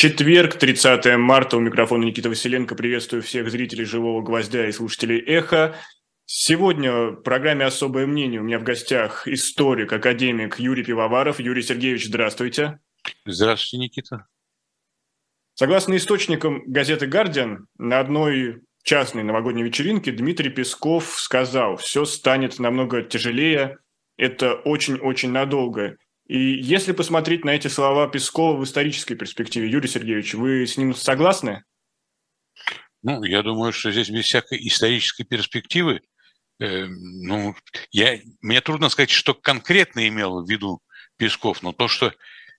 [0.00, 2.74] Четверг, 30 марта, у микрофона Никита Василенко.
[2.74, 5.76] Приветствую всех зрителей «Живого гвоздя» и слушателей «Эхо».
[6.24, 11.38] Сегодня в программе «Особое мнение» у меня в гостях историк, академик Юрий Пивоваров.
[11.38, 12.80] Юрий Сергеевич, здравствуйте.
[13.26, 14.26] Здравствуйте, Никита.
[15.52, 23.02] Согласно источникам газеты «Гардиан», на одной частной новогодней вечеринке Дмитрий Песков сказал, все станет намного
[23.02, 23.76] тяжелее,
[24.16, 25.98] это очень-очень надолго.
[26.30, 30.94] И если посмотреть на эти слова Пескова в исторической перспективе, Юрий Сергеевич, вы с ним
[30.94, 31.64] согласны?
[33.02, 36.02] Ну, я думаю, что здесь без всякой исторической перспективы,
[36.60, 37.56] э, ну,
[37.90, 40.80] я, мне трудно сказать, что конкретно имел в виду
[41.16, 42.14] Песков, но то, что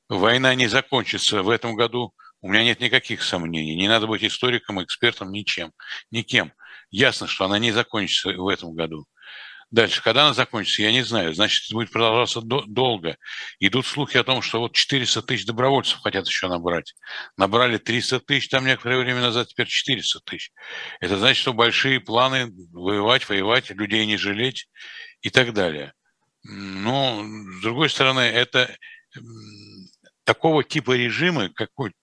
[0.09, 3.77] война не закончится в этом году, у меня нет никаких сомнений.
[3.77, 5.71] Не надо быть историком, экспертом, ничем,
[6.11, 6.51] никем.
[6.89, 9.05] Ясно, что она не закончится в этом году.
[9.71, 11.33] Дальше, когда она закончится, я не знаю.
[11.33, 13.17] Значит, будет продолжаться до- долго.
[13.59, 16.93] Идут слухи о том, что вот 400 тысяч добровольцев хотят еще набрать.
[17.37, 20.51] Набрали 300 тысяч там некоторое время назад, теперь 400 тысяч.
[20.99, 24.67] Это значит, что большие планы воевать, воевать, людей не жалеть
[25.21, 25.93] и так далее.
[26.43, 28.75] Но, с другой стороны, это
[30.25, 31.93] такого типа режимы, какой,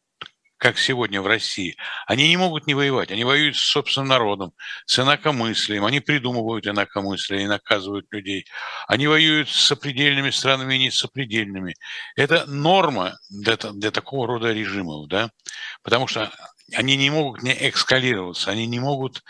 [0.58, 3.10] как сегодня в России, они не могут не воевать.
[3.10, 4.52] Они воюют с собственным народом,
[4.86, 5.84] с инакомыслием.
[5.84, 8.46] Они придумывают инакомыслие и наказывают людей.
[8.88, 11.74] Они воюют с сопредельными странами и не с сопредельными.
[12.16, 15.30] Это норма для, для такого рода режимов, да?
[15.82, 16.30] потому что
[16.74, 19.22] они не могут не экскалироваться, они не могут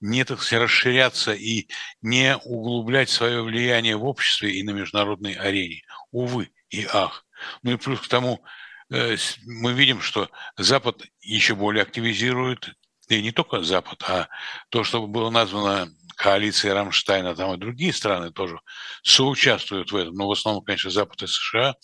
[0.00, 1.68] не так сказать, расширяться и
[2.02, 5.82] не углублять свое влияние в обществе и на международной арене.
[6.12, 7.24] Увы и ах.
[7.62, 8.44] Ну и плюс к тому,
[8.90, 12.70] мы видим, что Запад еще более активизирует,
[13.08, 14.28] и не только Запад, а
[14.68, 18.58] то, что было названо коалицией Рамштайна, там и другие страны тоже
[19.04, 21.74] соучаствуют в этом, но в основном, конечно, Запад и США.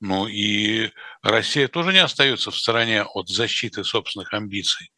[0.00, 0.90] Ну и
[1.22, 4.90] Россия тоже не остается в стороне от защиты собственных амбиций.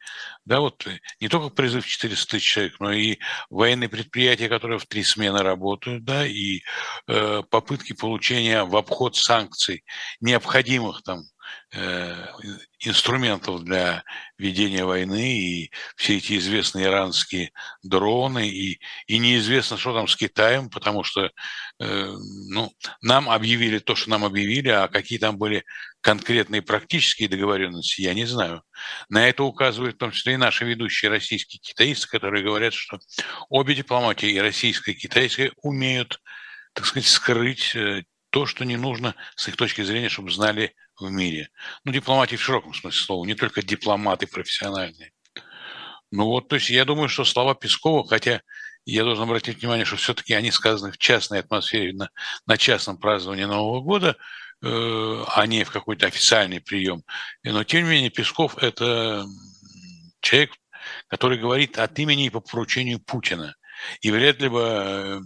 [0.46, 0.86] Да, вот
[1.20, 3.18] не только призыв 400 тысяч человек, но и
[3.50, 6.62] военные предприятия, которые в три смены работают, да, и
[7.06, 9.84] э, попытки получения в обход санкций
[10.20, 11.37] необходимых там Э,
[12.80, 14.04] инструментов для
[14.38, 17.50] ведения войны, и все эти известные иранские
[17.82, 21.30] дроны, и, и неизвестно, что там с Китаем, потому что
[21.80, 22.12] э,
[22.50, 22.72] ну,
[23.02, 25.64] нам объявили то, что нам объявили, а какие там были
[26.00, 28.62] конкретные практические договоренности, я не знаю.
[29.08, 32.98] На это указывают в том числе и наши ведущие российские китаисты, которые говорят, что
[33.50, 36.20] обе дипломатии, и российская, и китайская, умеют,
[36.72, 41.10] так сказать, скрыть э, то, что не нужно с их точки зрения, чтобы знали в
[41.10, 41.50] мире.
[41.84, 45.12] Ну, дипломатии в широком смысле слова, не только дипломаты профессиональные.
[46.10, 48.40] Ну вот, то есть я думаю, что слова Пескова, хотя
[48.86, 52.10] я должен обратить внимание, что все-таки они сказаны в частной атмосфере, на,
[52.46, 54.16] на частном праздновании Нового года,
[54.62, 57.02] э, а не в какой-то официальный прием.
[57.42, 59.26] Но, тем не менее, Песков– это
[60.20, 60.52] человек,
[61.08, 63.54] который говорит от имени и по поручению Путина.
[64.00, 65.20] И вряд ли бы э,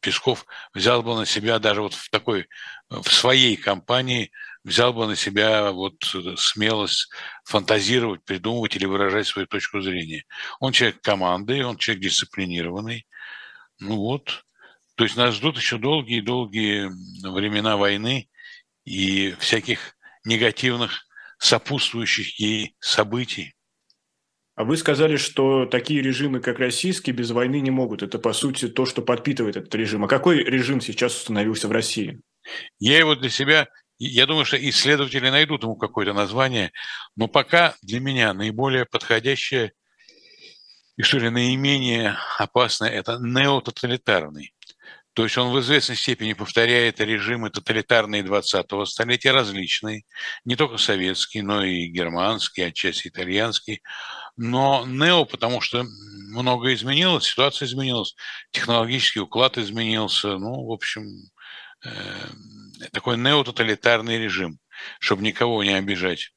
[0.00, 2.48] Песков взял бы на себя даже вот в такой,
[2.88, 4.30] в своей компании
[4.66, 5.94] взял бы на себя вот
[6.36, 7.08] смелость
[7.44, 10.24] фантазировать, придумывать или выражать свою точку зрения.
[10.58, 13.06] Он человек команды, он человек дисциплинированный.
[13.78, 14.44] Ну вот.
[14.96, 16.90] То есть нас ждут еще долгие-долгие
[17.22, 18.28] времена войны
[18.84, 21.06] и всяких негативных
[21.38, 23.54] сопутствующих ей событий.
[24.56, 28.02] А вы сказали, что такие режимы, как российский, без войны не могут.
[28.02, 30.04] Это, по сути, то, что подпитывает этот режим.
[30.04, 32.20] А какой режим сейчас установился в России?
[32.80, 33.68] Я его для себя
[33.98, 36.72] я думаю, что исследователи найдут ему какое-то название,
[37.16, 39.72] но пока для меня наиболее подходящее
[40.96, 44.54] и что ли наименее опасное– это неототалитарный.
[45.16, 50.04] То есть он в известной степени повторяет режимы тоталитарные 20-го столетия, различные,
[50.44, 53.80] не только советские, но и германские, отчасти итальянские.
[54.36, 55.86] Но нео, потому что
[56.28, 58.14] многое изменилось, ситуация изменилась,
[58.50, 61.06] технологический уклад изменился, ну, в общем,
[61.82, 61.90] э,
[62.92, 64.58] такой неототалитарный режим,
[65.00, 66.32] чтобы никого не обижать.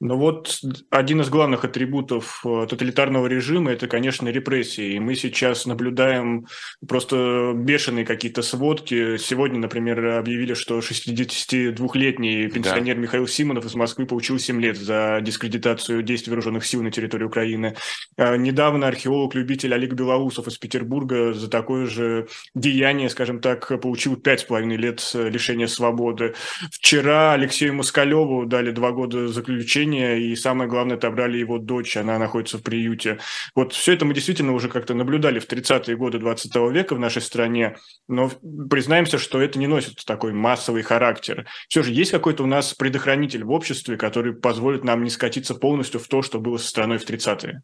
[0.00, 0.60] Ну вот
[0.90, 4.92] один из главных атрибутов э, тоталитарного режима– это, конечно, репрессии.
[4.92, 6.46] И мы сейчас наблюдаем
[6.86, 9.16] просто бешеные какие-то сводки.
[9.16, 13.02] Сегодня, например, объявили, что 62-летний пенсионер да.
[13.02, 17.74] Михаил Симонов из Москвы получил 7 лет за дискредитацию действий вооруженных сил на территории Украины.
[18.16, 24.76] А недавно археолог-любитель Олег Белоусов из Петербурга за такое же деяние, скажем так, получил 5,5
[24.76, 26.34] лет лишения свободы.
[26.70, 32.18] Вчера Алексею Москалеву дали два года заключения лечения, и самое главное, отобрали его дочь, она
[32.18, 33.18] находится в приюте.
[33.54, 37.22] Вот все это мы действительно уже как-то наблюдали в 30-е годы 20 века в нашей
[37.22, 37.76] стране,
[38.08, 38.30] но
[38.70, 41.46] признаемся, что это не носит такой массовый характер.
[41.68, 46.00] Все же есть какой-то у нас предохранитель в обществе, который позволит нам не скатиться полностью
[46.00, 47.62] в то, что было со страной в 30-е?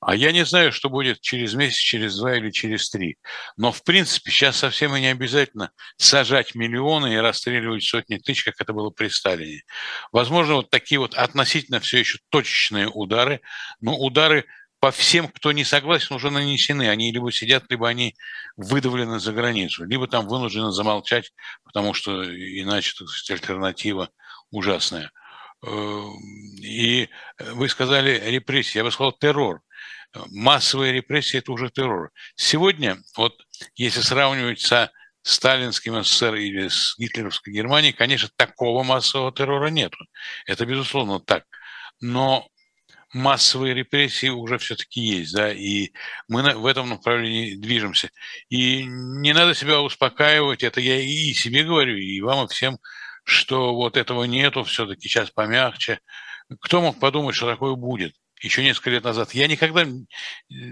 [0.00, 3.18] А я не знаю, что будет через месяц, через два или через три.
[3.56, 8.60] Но, в принципе, сейчас совсем и не обязательно сажать миллионы и расстреливать сотни тысяч, как
[8.60, 9.62] это было при Сталине.
[10.12, 13.40] Возможно, вот такие вот относительно все еще точечные удары,
[13.80, 14.44] но удары
[14.82, 16.88] по всем, кто не согласен, уже нанесены.
[16.88, 18.16] Они либо сидят, либо они
[18.56, 21.32] выдавлены за границу, либо там вынуждены замолчать,
[21.62, 24.10] потому что иначе, так сказать, альтернатива
[24.50, 25.12] ужасная.
[25.64, 26.16] Эм,
[26.62, 29.62] и вы сказали репрессии, я бы сказал террор.
[30.30, 32.10] Массовые репрессии– это уже террор.
[32.34, 33.34] Сегодня, вот
[33.76, 34.90] если сравнивать со
[35.22, 39.92] сталинским СССР или с гитлеровской Германией, конечно, такого массового террора нет.
[40.46, 41.44] Это, безусловно, так.
[42.00, 42.48] Но
[43.12, 45.92] массовые репрессии уже все-таки есть, да, и
[46.28, 48.10] мы в этом направлении движемся.
[48.48, 52.78] И не надо себя успокаивать, это я и себе говорю, и вам, и всем
[53.24, 56.00] что вот этого нету, все-таки сейчас помягче.
[56.60, 58.14] Кто мог подумать, что такое будет?
[58.42, 59.34] Еще несколько лет назад.
[59.34, 59.86] Я никогда,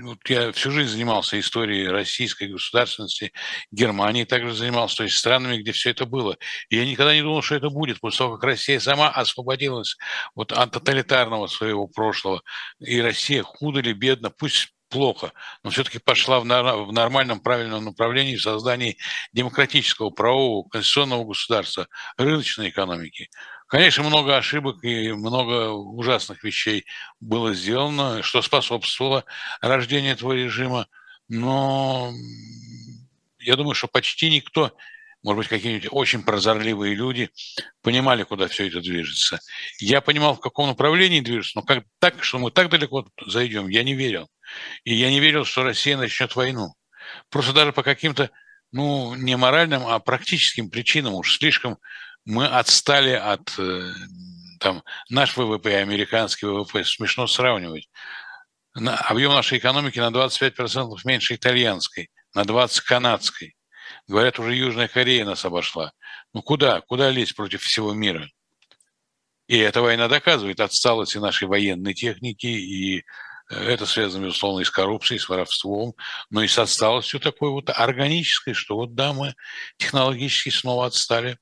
[0.02, 3.32] вот я всю жизнь занимался историей российской государственности,
[3.70, 6.36] Германии также занимался, то есть странами, где все это было.
[6.68, 9.96] И я никогда не думал, что это будет, после того, как Россия сама освободилась
[10.34, 12.42] вот от тоталитарного своего прошлого.
[12.80, 15.32] И Россия худо или бедно, пусть плохо,
[15.62, 18.98] но все-таки пошла в, нормальном, правильном направлении в создании
[19.32, 21.88] демократического, правового, конституционного государства,
[22.18, 23.30] рыночной экономики.
[23.66, 26.84] Конечно, много ошибок и много ужасных вещей
[27.20, 29.24] было сделано, что способствовало
[29.60, 30.88] рождению этого режима,
[31.28, 32.12] но
[33.38, 34.76] я думаю, что почти никто
[35.22, 37.30] может быть, какие-нибудь очень прозорливые люди
[37.82, 39.38] понимали, куда все это движется.
[39.78, 43.82] Я понимал, в каком направлении движется, но как так, что мы так далеко зайдем, я
[43.82, 44.28] не верил.
[44.84, 46.74] И я не верил, что Россия начнет войну.
[47.28, 48.30] Просто даже по каким-то,
[48.72, 51.78] ну, не моральным, а практическим причинам уж слишком
[52.24, 53.92] мы отстали от э,
[54.58, 56.84] там, наш ВВП и американский ВВП.
[56.84, 57.88] Смешно сравнивать.
[58.74, 63.54] Объем нашей экономики на 25% меньше итальянской, на 20% канадской.
[64.10, 65.92] Говорят, уже Южная Корея нас обошла.
[66.34, 66.80] Ну куда?
[66.80, 68.28] Куда лезть против всего мира?
[69.46, 73.04] И эта война доказывает отсталость и нашей военной техники, и
[73.48, 75.94] это связано, безусловно, и с коррупцией, и с воровством,
[76.28, 79.36] но и с отсталостью такой вот органической, что вот да, мы
[79.76, 81.38] технологически снова отстали.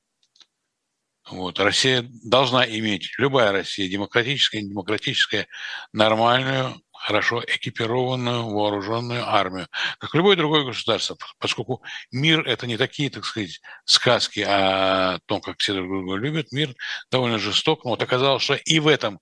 [1.27, 1.59] Вот.
[1.59, 5.47] Россия должна иметь, любая Россия, демократическая, демократическая,
[5.91, 9.67] нормальную, хорошо экипированную, вооруженную армию,
[9.99, 11.81] как любое другое государство, поскольку
[12.11, 16.75] мир– это не такие, так сказать, сказки о том, как все друг друга любят, мир
[17.09, 19.19] довольно жесток, но вот оказалось, что и в этом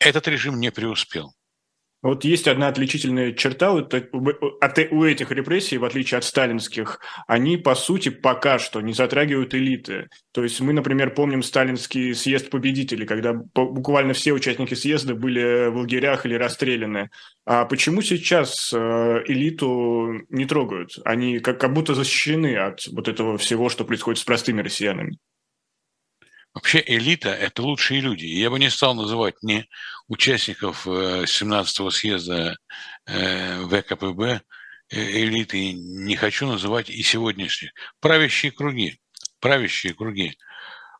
[0.00, 1.32] этот режим не преуспел.
[2.02, 7.76] Вот есть одна отличительная черта вот у этих репрессий, в отличие от сталинских, они, по
[7.76, 10.08] сути, пока что не затрагивают элиты.
[10.32, 15.76] То есть мы, например, помним сталинский съезд победителей, когда буквально все участники съезда были в
[15.76, 17.10] лагерях или расстреляны.
[17.44, 18.78] А почему сейчас э,
[19.28, 20.98] элиту не трогают?
[21.04, 25.18] Они как, будто защищены от вот этого всего, что происходит с простыми россиянами.
[26.54, 28.26] Вообще элита– это лучшие люди.
[28.26, 29.66] Я бы не стал называть ни
[30.08, 32.56] участников 17-го э, съезда
[33.06, 34.42] э, ВКПБ
[34.90, 37.72] э, элиты, не хочу называть и сегодняшних.
[38.00, 39.00] Правящие круги,
[39.40, 40.36] правящие круги.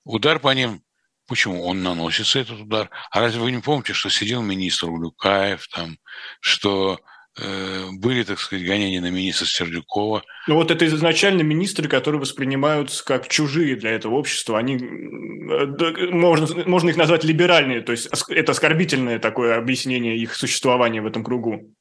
[0.05, 0.83] Удар по ним,
[1.27, 2.89] почему он наносится, этот удар?
[3.11, 5.99] А разве вы не помните, что сидел министр Улюкаев, там,
[6.41, 6.99] что
[7.37, 10.23] были, так сказать, гонения на министра Сердюкова.
[10.49, 14.59] Ну вот это изначально министры, которые воспринимаются как чужие для этого общества.
[14.59, 21.07] Они, можно, можно их назвать либеральные, то есть это оскорбительное такое объяснение их существования в
[21.07, 21.75] этом кругу.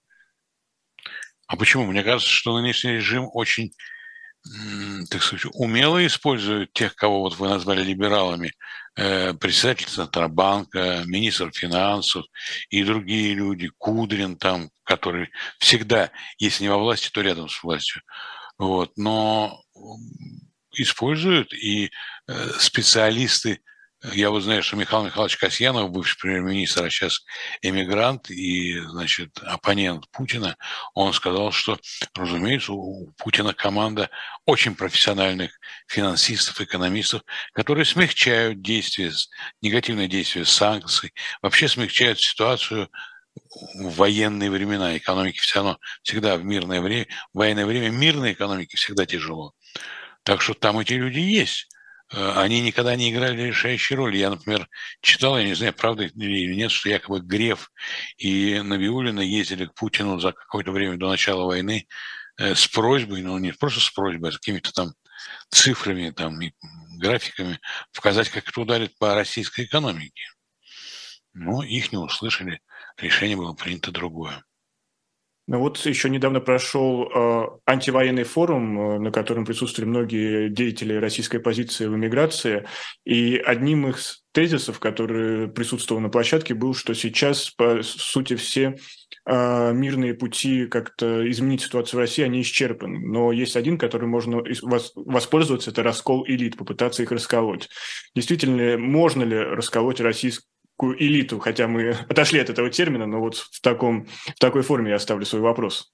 [1.47, 1.85] А почему?
[1.85, 3.73] Мне кажется, что нынешний режим очень
[5.09, 8.53] так сказать, умело используют тех, кого вот вы назвали либералами,
[8.95, 12.25] э, председатель Центробанка, министр финансов
[12.69, 15.29] и другие люди, Кудрин там, который
[15.59, 18.01] всегда, если не во власти, то рядом с властью.
[18.57, 18.91] Вот.
[18.97, 19.61] Но
[20.73, 21.91] используют и
[22.27, 23.61] э, специалисты
[24.03, 27.23] я вот знаю, что Михаил Михайлович Касьянов, бывший премьер-министр, а сейчас
[27.61, 30.57] эмигрант и, значит, оппонент Путина,
[30.95, 31.79] он сказал, что,
[32.15, 34.09] разумеется, у Путина команда
[34.45, 35.51] очень профессиональных
[35.87, 37.21] финансистов, экономистов,
[37.53, 39.11] которые смягчают действия,
[39.61, 42.89] негативные действия санкций, вообще смягчают ситуацию
[43.75, 44.97] в военные времена.
[44.97, 49.53] Экономики все равно всегда в мирное время, в военное время мирной экономике всегда тяжело.
[50.23, 51.67] Так что там эти люди есть.
[52.11, 54.17] Э, они никогда не играли решающей роли.
[54.17, 54.67] Я, например,
[55.01, 57.71] читал, я не знаю, правда или нет, что якобы Греф
[58.17, 61.87] и Навиулина ездили к Путину за какое-то время до начала войны
[62.37, 64.93] э, с просьбой, ну не просто с просьбой, а с какими-то там
[65.49, 66.53] цифрами там, и
[66.97, 67.59] графиками
[67.93, 70.23] показать, как это ударит по российской экономике.
[71.33, 72.61] Но их не услышали,
[72.97, 74.43] решение было принято другое.
[75.47, 81.37] Ну вот еще недавно прошел э, антивоенный форум, э, на котором присутствовали многие деятели российской
[81.37, 82.67] оппозиции в эмиграции,
[83.05, 88.77] и одним из тезисов, который присутствовал на площадке, был, что сейчас, по сути, все
[89.25, 92.99] э, мирные пути как-то изменить ситуацию в России, они исчерпаны.
[92.99, 94.43] Но есть один, который можно
[94.95, 97.67] воспользоваться, это раскол элит, попытаться их расколоть.
[98.15, 100.45] Действительно, можно ли расколоть российскую
[100.83, 104.95] элиту, хотя мы отошли от этого термина, но вот в, таком, в такой форме я
[104.95, 105.93] оставлю свой вопрос.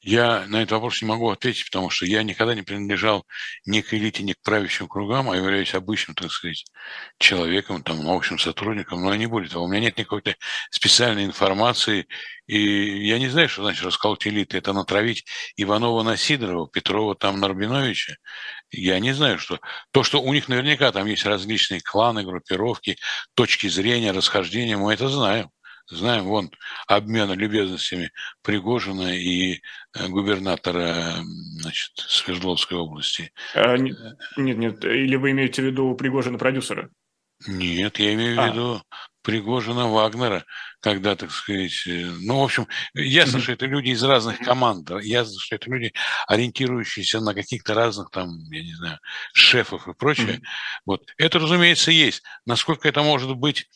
[0.00, 3.26] Я на этот вопрос не могу ответить, потому что я никогда не принадлежал
[3.64, 6.64] ни к элите, ни к правящим кругам, а являюсь обычным, так сказать,
[7.18, 9.64] человеком, там, научным сотрудником, но не более того.
[9.64, 10.36] У меня нет никакой-то
[10.70, 12.06] специальной информации,
[12.46, 14.58] и я не знаю, что значит расколоть элиты.
[14.58, 15.24] Это натравить
[15.56, 18.16] Иванова на Сидорова, Петрова там на Рабиновича.
[18.70, 19.58] Я не знаю, что...
[19.90, 22.98] То, что у них наверняка там есть различные кланы, группировки,
[23.34, 25.50] точки зрения, расхождения, мы это знаем.
[25.86, 26.50] Знаем, вон,
[26.86, 28.10] обмен любезностями
[28.42, 29.60] Пригожина и
[29.94, 31.14] э, губернатора
[31.60, 33.32] значит, Свердловской области.
[33.54, 33.98] А, нет,
[34.36, 36.90] нет, или вы имеете в виду Пригожина продюсера?
[37.46, 38.48] Нет, я имею в а.
[38.48, 38.82] виду
[39.22, 40.44] Пригожина Вагнера,
[40.80, 45.38] когда, так сказать, э, ну, в общем, ясно, что это люди из разных команд, ясно,
[45.38, 45.92] что это люди,
[46.26, 48.98] ориентирующиеся на каких-то разных там, я не знаю,
[49.32, 50.40] шефов и прочее.
[50.86, 51.02] Вот.
[51.18, 52.22] Это, разумеется, есть.
[52.46, 53.66] Насколько это может быть,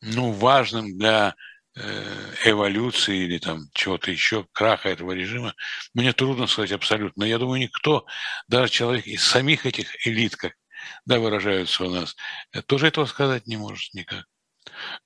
[0.00, 1.34] ну, важным для
[2.44, 5.54] эволюции или там чего-то еще, краха этого режима,
[5.94, 7.22] мне трудно сказать абсолютно.
[7.22, 8.06] Но я думаю, никто,
[8.48, 10.52] даже человек из самих этих элит, как
[11.06, 12.16] да, выражаются у нас,
[12.52, 14.24] э, тоже этого сказать не может никак.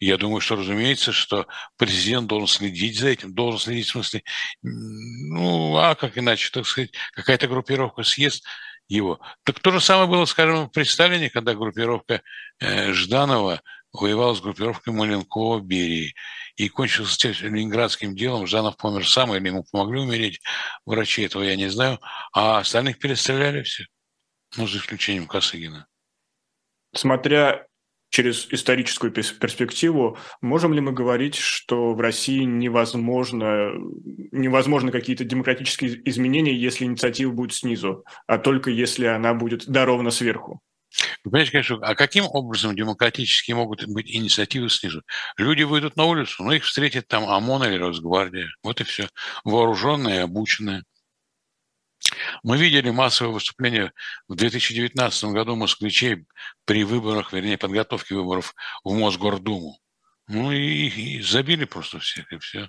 [0.00, 4.22] Я думаю, что, разумеется, что президент должен следить за этим, должен следить в смысле,
[4.62, 8.44] ну, а как иначе, так сказать, какая-то группировка съест
[8.88, 9.20] его.
[9.44, 12.22] Так то же самое было, скажем, в Сталине, когда группировка
[12.58, 16.14] э, Жданова воевал с группировкой Маленкова Берии.
[16.56, 18.46] И кончился тем ленинградским делом.
[18.46, 20.40] Жанов помер сам, или ему помогли умереть
[20.84, 21.98] врачи, этого я не знаю.
[22.32, 23.84] А остальных перестреляли все.
[24.56, 25.86] Ну, за исключением Косыгина.
[26.94, 27.66] Смотря
[28.10, 33.70] через историческую перспективу, можем ли мы говорить, что в России невозможно,
[34.30, 40.60] невозможно какие-то демократические изменения, если инициатива будет снизу, а только если она будет дарована сверху?
[41.24, 45.02] Вы понимаете, конечно, а каким образом демократически могут быть инициативы снизу?
[45.36, 48.48] Люди выйдут на улицу, но их встретит там ОМОН или Росгвардия.
[48.62, 49.08] Вот и все.
[49.44, 50.82] Вооруженные, обученные.
[52.42, 53.92] Мы видели массовое выступление
[54.26, 56.24] в 2019 году москвичей
[56.64, 59.78] при выборах, вернее, подготовке выборов в Мосгордуму.
[60.26, 62.68] Ну и, и забили просто всех, и все.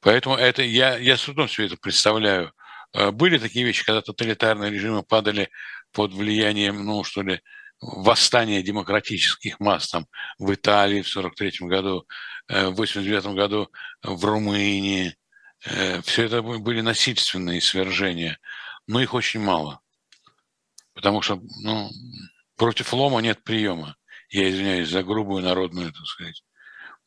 [0.00, 2.52] Поэтому это я, я с трудом себе это представляю.
[2.92, 5.50] А были такие вещи, когда тоталитарные режимы падали
[5.92, 7.40] под влиянием, ну, что ли,
[7.80, 10.06] восстания демократических масс там
[10.38, 12.06] в Италии в 43 году,
[12.48, 13.70] э, в 89 году
[14.02, 15.16] в Румынии.
[15.64, 18.38] Э, Все это были насильственные свержения,
[18.86, 19.80] но их очень мало.
[20.94, 21.90] Потому что ну,
[22.56, 23.96] против лома нет приема.
[24.28, 26.42] Я извиняюсь за грубую народную, так сказать,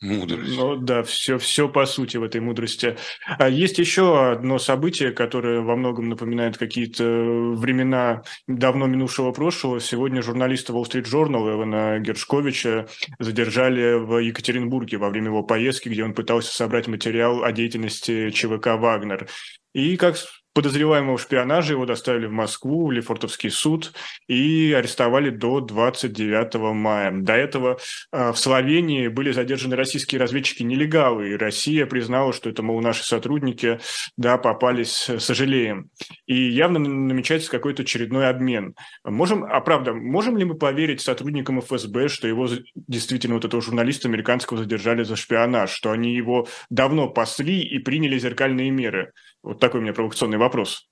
[0.02, 0.58] Мудрость.
[0.58, 2.98] Ну да, все, все по сути в этой мудрости.
[3.26, 9.80] А есть еще одно событие, которое во многом напоминает какие-то времена давно минувшего прошлого.
[9.80, 12.88] Сегодня журналиста Wall Street Journal Эвана Гершковича
[13.20, 18.76] задержали в Екатеринбурге во время его поездки, где он пытался собрать материал о деятельности ЧВК
[18.78, 19.30] «Вагнер».
[19.74, 20.18] И как
[20.56, 23.92] подозреваемого в шпионаже его доставили в Москву, в Лефортовский суд
[24.28, 27.12] и арестовали до 29 мая.
[27.12, 27.78] До этого
[28.14, 33.80] э, в Словении были задержаны российские разведчики-нелегалы, и Россия признала, что это, мол, наши сотрудники,
[34.16, 35.90] да, попались, сожалеем.
[36.26, 38.76] И явно намечается какой-то очередной обмен.
[39.04, 44.08] Можем, а правда, можем ли мы поверить сотрудникам ФСБ, что его действительно вот этого журналиста
[44.08, 49.12] американского задержали за шпионаж, что они его давно пасли и приняли зеркальные меры?
[49.46, 50.90] Вот такой у меня провокационный вопрос.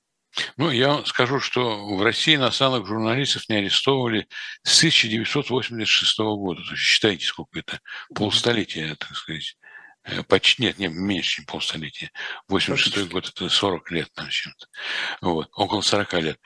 [0.58, 4.28] Ну, я скажу, что в России иностранных журналистов не арестовывали
[4.62, 6.62] с 1986 года.
[6.64, 7.80] То есть считайте, сколько это,
[8.14, 9.58] полстолетия, так сказать.
[10.04, 12.12] Э, почти, нет, не, меньше, чем полстолетия.
[12.48, 14.68] 86 год– это 40 лет, там, чем-то.
[15.22, 16.40] Вот, около 40 лет.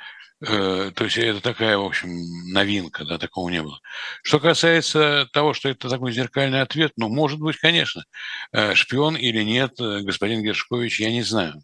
[0.45, 2.09] Э, то есть это такая, в общем,
[2.53, 3.79] новинка, да, такого не было.
[4.23, 8.05] Что касается того, что это такой зеркальный ответ, ну, может быть, конечно.
[8.53, 11.61] Э, шпион или нет, господин Гершкович, я не знаю.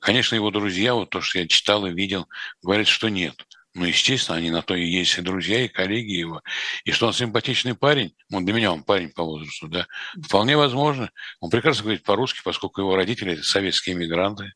[0.00, 2.28] Конечно, его друзья, вот то, что я читал и видел,
[2.62, 3.34] говорят, что нет.
[3.74, 6.42] Ну, естественно, они на то и есть и друзья, и коллеги его.
[6.84, 9.86] И что он симпатичный парень, он для меня он парень по возрасту, да,
[10.22, 11.10] вполне возможно.
[11.40, 14.52] Он прекрасно говорит по-русски, поскольку его родители– советские иммигранты.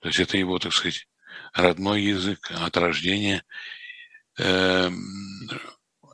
[0.00, 1.08] То есть это его, так сказать,
[1.54, 3.42] родной язык от рождения.
[4.38, 5.48] Эм,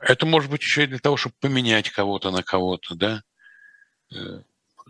[0.00, 3.22] это может быть еще и для того, чтобы поменять кого-то на кого-то, да.
[4.14, 4.42] Э,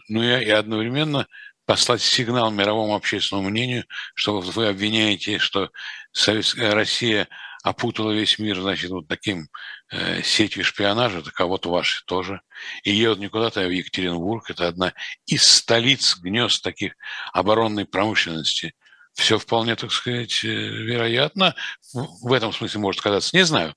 [0.09, 1.27] ну и, и одновременно
[1.67, 5.71] послать сигнал мировому общественному мнению, что вы обвиняете, что
[6.13, 7.29] Советская Россия
[7.63, 9.49] опутала весь мир, значит, вот таким
[9.91, 12.43] э, сетью шпионажа, так а вот ваши тоже.
[12.83, 14.51] И едут не куда-то, а в Екатеринбург.
[14.51, 14.93] Это одна
[15.25, 16.95] из столиц гнезд таких
[17.33, 18.75] оборонной промышленности.
[19.15, 21.55] Все вполне, так сказать, э, вероятно.
[21.95, 23.35] В этом смысле может сказаться.
[23.35, 23.75] Не знаю.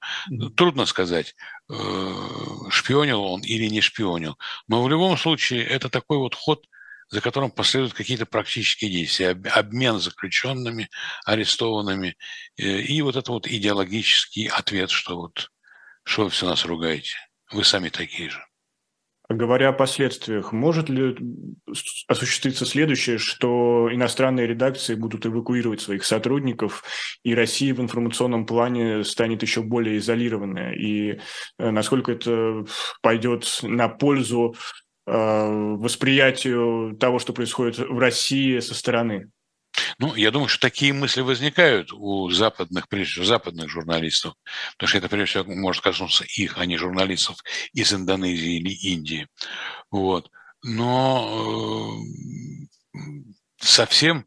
[0.57, 1.33] Трудно сказать,
[1.69, 1.73] э,
[2.69, 4.37] шпионил он или не шпионил.
[4.67, 6.65] Но в любом случае это такой вот ход–
[7.09, 10.89] за которым последуют какие-то практические действия, обмен заключенными,
[11.25, 12.15] арестованными,
[12.57, 15.49] э, и вот это вот идеологический ответ, что вот
[16.03, 17.17] что вы все нас ругаете,
[17.51, 18.39] вы сами такие же.
[19.29, 21.17] Говоря о последствиях, может ли
[22.07, 26.85] осуществиться следующее, что иностранные редакции будут эвакуировать своих сотрудников,
[27.23, 30.77] и Россия в информационном плане станет еще более изолированной?
[30.77, 31.19] И
[31.59, 32.63] э, насколько это
[33.01, 34.55] пойдет на пользу
[35.07, 39.31] восприятию того, что происходит в России со стороны?
[39.99, 44.33] Ну, я думаю, что такие мысли возникают у западных, прежде всего, западных журналистов,
[44.73, 47.37] потому что это, прежде всего, может коснуться их, а не журналистов
[47.73, 49.27] из Индонезии или Индии.
[49.91, 50.29] Вот.
[50.63, 52.01] Но
[52.93, 52.99] э,
[53.59, 54.25] совсем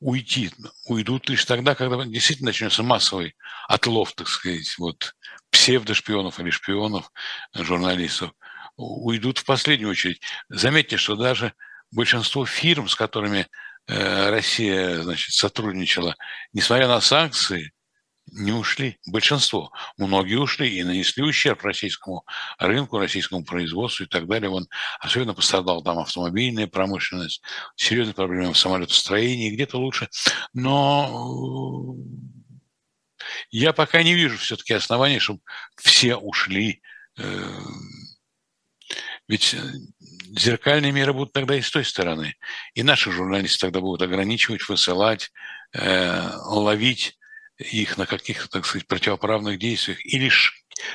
[0.00, 0.50] уйти,
[0.86, 3.34] уйдут лишь тогда, когда действительно начнется массовый
[3.68, 5.14] отлов, так сказать, вот,
[5.50, 7.10] псевдошпионов или шпионов,
[7.54, 8.32] журналистов
[8.80, 10.20] уйдут в последнюю очередь.
[10.48, 11.52] Заметьте, что даже
[11.90, 13.46] большинство фирм, с которыми
[13.86, 16.16] э, Россия значит, сотрудничала,
[16.52, 17.72] несмотря на санкции,
[18.32, 18.98] не ушли.
[19.06, 19.72] Большинство.
[19.96, 22.24] Многие ушли и нанесли ущерб российскому
[22.58, 24.50] рынку, российскому производству и так далее.
[24.50, 24.68] Он
[25.00, 27.42] особенно пострадал там автомобильная промышленность,
[27.76, 30.08] серьезные проблемы в самолетостроении, где-то лучше.
[30.52, 35.40] Но э, я пока не вижу все-таки оснований, чтобы
[35.76, 36.82] все ушли
[37.18, 37.50] э,
[39.30, 39.58] ведь э,
[40.36, 42.34] зеркальные меры будут тогда и с той стороны.
[42.74, 45.30] И наши журналисты тогда будут ограничивать, высылать,
[45.72, 47.16] э, ловить
[47.58, 50.32] их на каких-то, так сказать, противоправных действиях или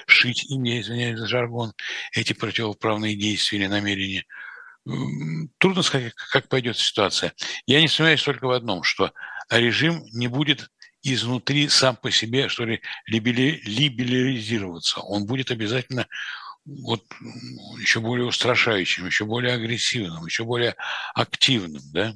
[0.06, 1.72] шить им, я извиняюсь за жаргон,
[2.12, 4.26] эти противоправные действия или намерения.
[5.58, 7.32] Трудно сказать, как пойдет ситуация.
[7.66, 9.14] Я не сомневаюсь только в одном, что
[9.50, 10.68] режим не будет
[11.04, 15.00] изнутри сам по себе, что ли, либерализироваться.
[15.00, 16.06] Он будет обязательно
[16.66, 17.04] вот
[17.80, 20.76] еще более устрашающим, еще более агрессивным, еще более
[21.14, 22.14] активным, да?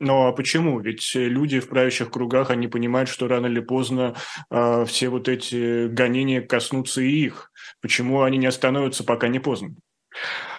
[0.00, 0.80] Ну а почему?
[0.80, 4.14] Ведь люди в правящих кругах, они понимают, что рано или поздно
[4.50, 7.50] э, все вот эти гонения коснутся и их.
[7.80, 9.74] Почему они не остановятся, пока не поздно?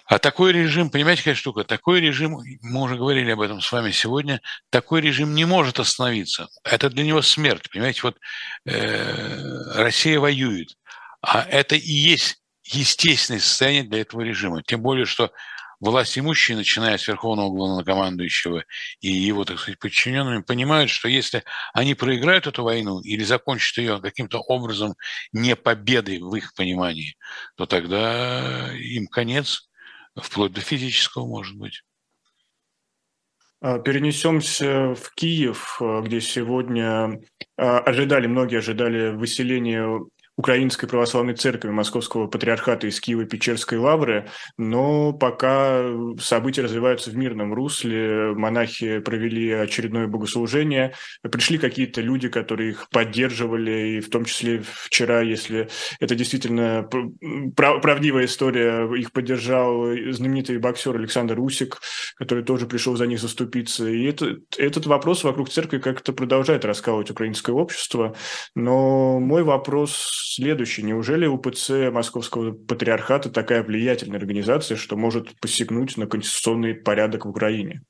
[0.08, 1.64] А такой режим, понимаете, какая штука?
[1.64, 4.40] Такой режим, мы уже говорили об этом с вами сегодня,
[4.70, 6.48] такой режим не может остановиться.
[6.64, 7.70] Это для него смерть.
[7.72, 8.18] Понимаете, вот
[8.66, 10.78] э, Россия воюет,
[11.22, 14.64] а это и есть естественное состояние для этого режима.
[14.64, 15.32] Тем более, что
[15.80, 18.64] власть имущие, начиная с верховного главнокомандующего
[19.02, 24.02] и его, так сказать, подчиненными, понимают, что если они проиграют эту войну или закончат ее
[24.02, 24.96] каким-то образом
[25.32, 27.16] не победой в их понимании,
[27.56, 29.70] то тогда им конец,
[30.16, 31.84] вплоть до физического, может быть.
[33.62, 37.20] А, перенесемся в Киев, где сегодня
[37.58, 40.00] а, ожидали, многие ожидали выселения
[40.38, 45.84] Украинской Православной Церкви Московского Патриархата из Киева-Печерской Лавры, но пока
[46.20, 53.98] события развиваются в мирном русле, монахи провели очередное богослужение, пришли какие-то люди, которые их поддерживали,
[53.98, 55.70] и в том числе вчера, если
[56.02, 56.90] это действительно
[57.56, 61.80] правдивая история, их поддержал знаменитый боксер Александр Усик,
[62.18, 63.88] который тоже пришел за них заступиться.
[63.88, 68.16] И это, этот вопрос вокруг церкви как-то продолжает раскалывать украинское общество,
[68.54, 70.84] но мой вопрос следующий.
[70.84, 77.82] Неужели УПЦ Московского Патриархата такая влиятельная организация, что может посягнуть на конституционный порядок в Украине?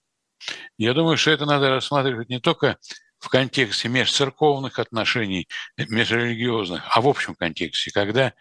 [0.78, 2.78] Я думаю, что это надо рассматривать не только
[3.20, 8.34] в контексте межцерковных отношений, межрелигиозных, а в общем контексте, когда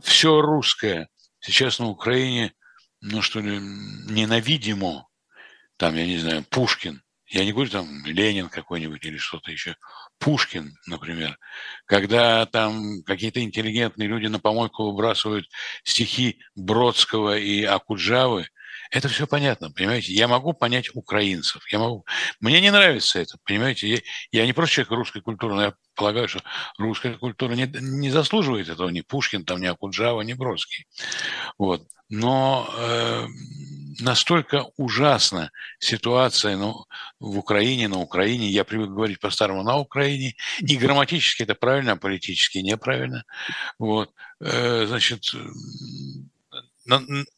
[0.00, 1.08] все русское
[1.40, 2.52] сейчас на Украине,
[3.00, 5.08] ну что ли, ненавидимо,
[5.76, 7.02] там, я не знаю, Пушкин,
[7.32, 9.76] я не говорю там Ленин какой-нибудь или что-то еще,
[10.18, 11.38] Пушкин, например,
[11.86, 15.48] когда там какие-то интеллигентные люди на помойку выбрасывают
[15.82, 18.46] стихи Бродского и Акуджавы,
[18.90, 20.12] Это все понятно, понимаете?
[20.12, 21.62] Я могу понять украинцев.
[21.72, 22.04] Я могу...
[22.40, 23.88] Мне не нравится это, понимаете?
[23.88, 23.98] Я,
[24.32, 26.40] я не просто человек русской культуры, но я полагаю, что
[26.78, 28.90] русская культура не, не заслуживает этого.
[28.90, 30.86] Ни Пушкин, там, ни Акуджава, ни Бродский.
[31.56, 31.86] Вот.
[32.10, 33.26] Но э,
[34.00, 36.84] настолько ужасна ситуация ну,
[37.20, 41.96] в Украине, на Украине, я привык говорить по-старому на Украине, и грамматически это правильно, а
[41.96, 43.24] политически неправильно.
[43.78, 44.12] Вот.
[44.40, 45.24] Э, значит,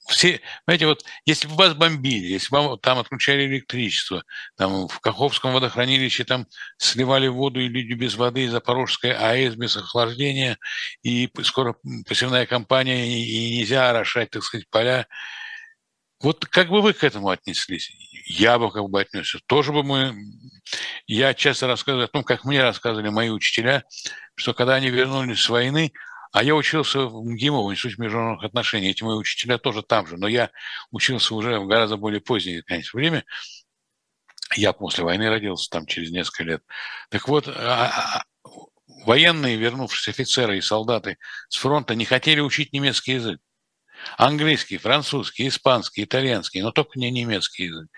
[0.08, 4.24] все, знаете, вот если бы вас бомбили, если бы вам там отключали электричество,
[4.56, 6.46] там в Каховском водохранилище там
[6.78, 10.58] сливали воду и люди без воды, Запорожская АЭС без охлаждения,
[11.02, 11.76] и скоро
[12.08, 15.06] посевная кампания, и нельзя орошать, так сказать, поля.
[16.24, 17.92] Вот как бы вы к этому отнеслись?
[18.24, 19.40] Я бы как бы отнесся.
[19.44, 20.16] Тоже бы мы...
[21.06, 23.84] Я часто рассказываю о том, как мне рассказывали мои учителя,
[24.34, 25.92] что когда они вернулись с войны,
[26.32, 28.90] а я учился в МГИМО, в Институте международных отношений.
[28.90, 30.16] Эти мои учителя тоже там же.
[30.16, 30.50] Но я
[30.90, 33.24] учился уже в гораздо более позднее, конечно, время.
[34.56, 36.62] Я после войны родился, там через несколько лет.
[37.10, 38.50] Так вот, а, а,
[39.04, 41.18] военные, вернувшиеся офицеры и солдаты
[41.50, 43.40] с фронта не хотели учить немецкий язык.
[44.16, 47.88] Английский, французский, испанский, итальянский, но только не немецкий язык.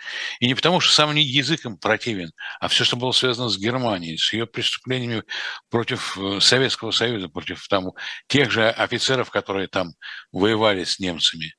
[0.41, 4.17] И не потому, что сам язык им противен, а все, что было связано с Германией,
[4.17, 5.25] с ее преступлениями
[5.71, 7.93] против э, Советского Союза, против там,
[8.29, 9.95] тех же офицеров, которые там
[10.33, 11.55] воевали с немцами.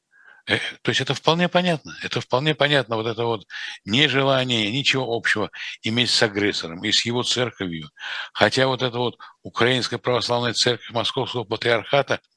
[0.47, 1.95] Э, то есть это вполне понятно.
[2.01, 3.45] Это вполне понятно, вот это вот
[3.85, 5.51] нежелание, ничего общего
[5.83, 7.89] иметь с агрессором и с его церковью.
[8.33, 12.19] Хотя вот эта вот Украинская православная церковь Московского патриархата–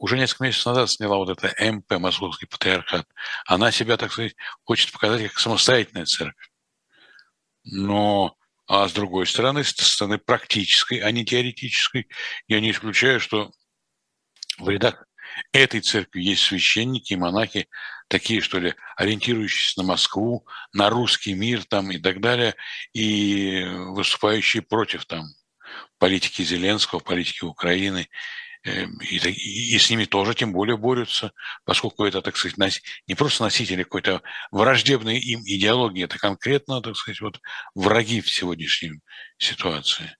[0.00, 3.06] уже несколько месяцев назад сняла вот это МП, Московский патриархат.
[3.44, 4.34] Она себя, так сказать,
[4.64, 6.48] хочет показать как самостоятельная церковь.
[7.64, 8.34] Но,
[8.66, 12.08] а с другой стороны, с стороны практической, а не теоретической,
[12.48, 13.52] я не исключаю, что
[14.58, 15.04] в рядах
[15.52, 17.68] этой церкви есть священники и монахи,
[18.08, 22.54] такие, что ли, ориентирующиеся на Москву, на русский мир там и так далее,
[22.94, 25.26] и выступающие против там
[25.98, 28.08] политики Зеленского, политики Украины
[28.62, 31.32] и, и, и с ними тоже тем более борются,
[31.64, 37.20] поскольку это, так сказать, не просто носители какой-то враждебной им идеологии, это конкретно, так сказать,
[37.20, 37.40] вот
[37.74, 39.00] враги в сегодняшней
[39.38, 40.16] ситуации.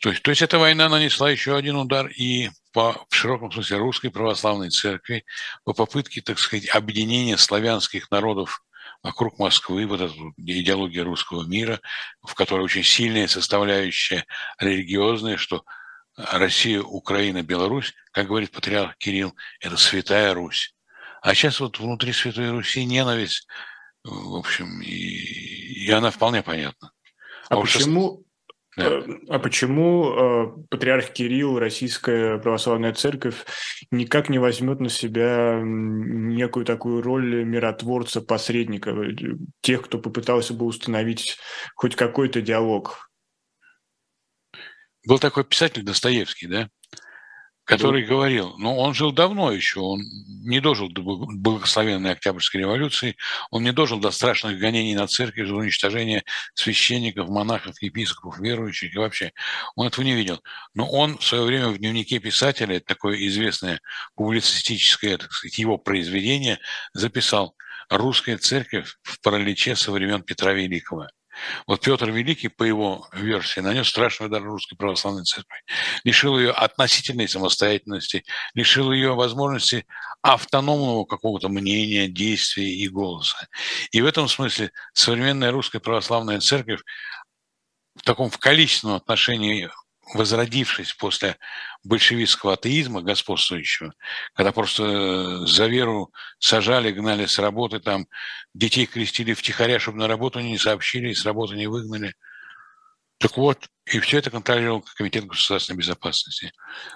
[0.00, 3.78] То есть, то есть эта война нанесла еще один удар и по, в широком смысле
[3.78, 5.24] русской православной церкви
[5.64, 8.62] по попытке, так сказать, объединения славянских народов
[9.02, 11.80] вокруг Москвы, вот эта идеология русского мира,
[12.22, 14.26] в которой очень сильная составляющая
[14.58, 15.64] религиозная, что
[16.16, 20.74] Россия, Украина, Беларусь, как говорит патриарх Кирилл, это святая Русь.
[21.22, 23.46] А сейчас вот внутри Святой Руси ненависть,
[24.04, 24.90] в общем, и,
[25.86, 26.92] и она вполне понятна.
[27.48, 28.24] А, а почему,
[28.76, 28.86] да.
[28.86, 33.44] Э, а почему э, патриарх Кирилл, Российская Православная Церковь,
[33.90, 39.14] никак не возьмет на себя некую такую роль миротворца, посредника, э,
[39.60, 41.38] тех, кто попытался бы установить
[41.74, 43.10] хоть какой-то диалог
[45.06, 46.68] был такой писатель Достоевский, да,
[47.64, 48.08] который да.
[48.08, 50.02] говорил, ну, он жил давно еще, он
[50.44, 53.16] не дожил до благословенной Октябрьской революции,
[53.50, 58.98] он не дожил до страшных гонений на церковь, до уничтожения священников, монахов, епископов, верующих и
[58.98, 59.32] вообще.
[59.76, 60.42] Он этого не видел.
[60.74, 63.80] Но он в свое время в дневнике писателя, такое известное
[64.14, 66.58] публицистическое, так сказать, его произведение,
[66.92, 67.56] записал
[67.88, 71.08] «Русская церковь в параличе со времен Петра Великого».
[71.66, 75.56] Вот Петр Великий, по его версии, нанес страшный удар русской православной церкви.
[76.04, 79.86] Лишил ее относительной самостоятельности, лишил ее возможности
[80.22, 83.48] автономного какого-то мнения, действия и голоса.
[83.90, 86.80] И в этом смысле современная русская православная церковь
[87.94, 89.70] в таком в количественном отношении
[90.12, 91.38] возродившись после
[91.82, 93.94] большевистского атеизма господствующего,
[94.34, 98.06] когда просто э, за веру сажали, гнали с работы, там
[98.52, 102.14] детей крестили втихаря, чтобы на работу не сообщили, и с работы не выгнали.
[103.18, 106.52] Так вот, и все это контролировал Комитет государственной безопасности.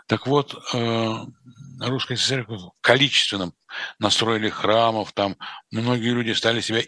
[0.07, 1.15] Так вот, э,
[1.81, 3.53] русская церковь количественно
[3.99, 5.37] настроили храмов, там
[5.71, 6.83] многие люди стали себя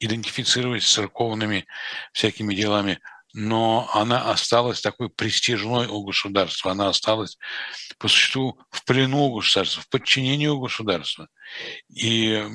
[0.00, 1.66] идентифицировать с церковными
[2.12, 2.98] всякими делами–
[3.34, 7.36] но она осталась такой престижной у государства, она осталась
[7.98, 11.26] по существу в плену у государства, в подчинении у государства.
[11.88, 12.46] И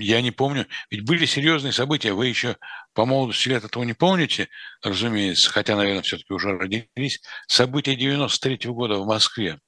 [0.00, 2.56] я не помню, ведь были серьезные события, вы еще
[2.94, 4.48] по молодости лет этого не помните,
[4.82, 9.60] разумеется, хотя, наверное, все-таки уже родились, события 93 -го года в Москве.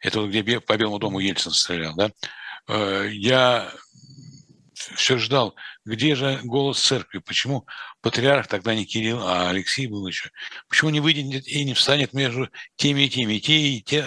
[0.00, 2.10] Это вот где по Белому дому Ельцин стрелял, да?
[2.68, 3.72] Э, я
[4.74, 7.66] все ждал, где же голос церкви, почему
[8.00, 10.30] патриарх тогда не Кирилл, а Алексей был еще,
[10.68, 14.06] почему не выйдет и не встанет между теми и теми, те, и те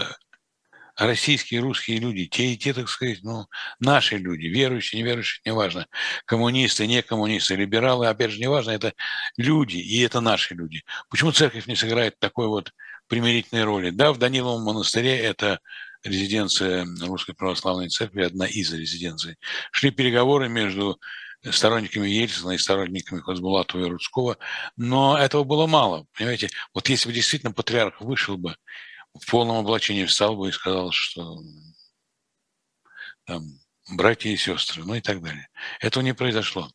[0.97, 3.45] российские, русские люди, те и те, так сказать, ну,
[3.80, 5.88] наши люди, верующие, неверующие, неважно,
[6.25, 8.93] коммунисты, не коммунисты, либералы, опять же, неважно, это
[9.38, 10.84] люди, и это наши люди.
[11.10, 12.73] Почему церковь не сыграет такой вот
[13.08, 13.91] примирительной роли?
[13.91, 15.60] Да, в Даниловом монастыре это
[16.03, 19.38] резиденция Русской Православной Церкви, одна из резиденций.
[19.71, 20.99] Шли переговоры между
[21.51, 24.38] сторонниками Ельцина и сторонниками Хазбулатова и Рудского,
[24.75, 26.05] но этого было мало.
[26.13, 28.55] Понимаете, вот если бы действительно патриарх вышел бы
[29.13, 31.39] в полном облачении, встал бы и сказал, что
[33.25, 33.43] там,
[33.89, 35.47] братья и сестры, ну и так далее.
[35.79, 36.71] Этого не произошло.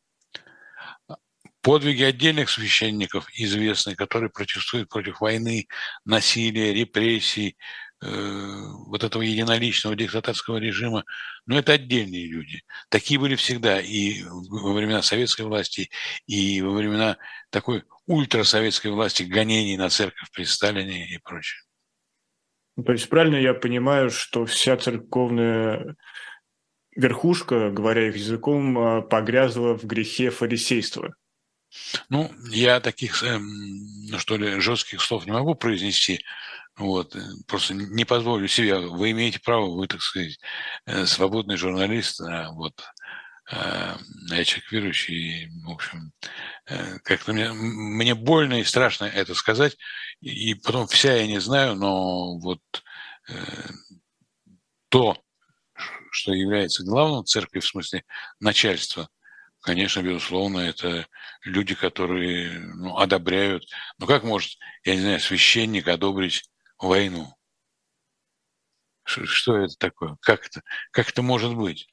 [1.61, 5.69] Подвиги отдельных священников известные, которые протестуют против войны,
[6.05, 7.57] насилия, репрессий,
[8.03, 11.05] вот этого единоличного диктаторского режима,
[11.47, 12.63] но это отдельные люди.
[12.89, 15.91] Такие были всегда и во времена советской власти,
[16.27, 17.17] и во времена
[17.51, 21.61] такой ультрасоветской власти, гонений на церковь при Сталине и прочее.
[22.85, 25.97] То есть правильно я понимаю, что вся церковная
[26.97, 31.15] верхушка, говоря их языком, а, погрязла в грехе фарисейства?
[32.11, 36.21] Ну, я таких, эм, ну, что ли, жестких слов не могу произнести,
[36.77, 38.79] вот, э, просто не позволю себе.
[38.79, 40.39] Вы имеете право, вы, так сказать,
[40.87, 42.75] э, свободный журналист, а вот
[43.51, 43.99] а,
[44.31, 46.13] я человек верующий, в общем,
[46.67, 49.77] э, как-то мне, мне больно и страшно это сказать,
[50.21, 52.61] и потом вся я не знаю, но вот
[54.89, 55.17] то,
[56.11, 58.05] что является главным церкви, в смысле
[58.41, 59.09] начальства,
[59.61, 61.07] конечно, безусловно, это
[61.45, 63.65] люди, которые ну, одобряют.
[63.99, 66.52] Ну как может, я не знаю, священник одобрить
[66.83, 67.35] войну.
[69.05, 70.17] Что это такое?
[70.21, 71.89] Как это, как это может быть?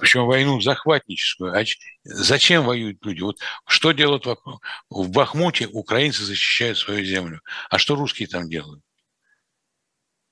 [0.00, 1.54] Причем войну захватническую.
[1.54, 1.64] А
[2.04, 3.20] зачем воюют люди?
[3.20, 4.62] Вот что делают вокруг?
[4.88, 7.40] В Бахмуте украинцы защищают свою землю.
[7.68, 8.82] А что русские там делают?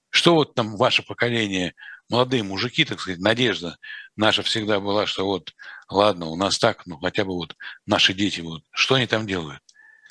[0.09, 1.75] Что вот там ваше поколение,
[2.09, 3.77] молодые мужики, так сказать, надежда
[4.17, 5.53] наша всегда была, что вот,
[5.89, 9.61] ладно, у нас так, ну хотя бы вот наши дети, вот, что они там делают?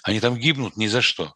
[0.03, 1.33] Они там гибнут ни за что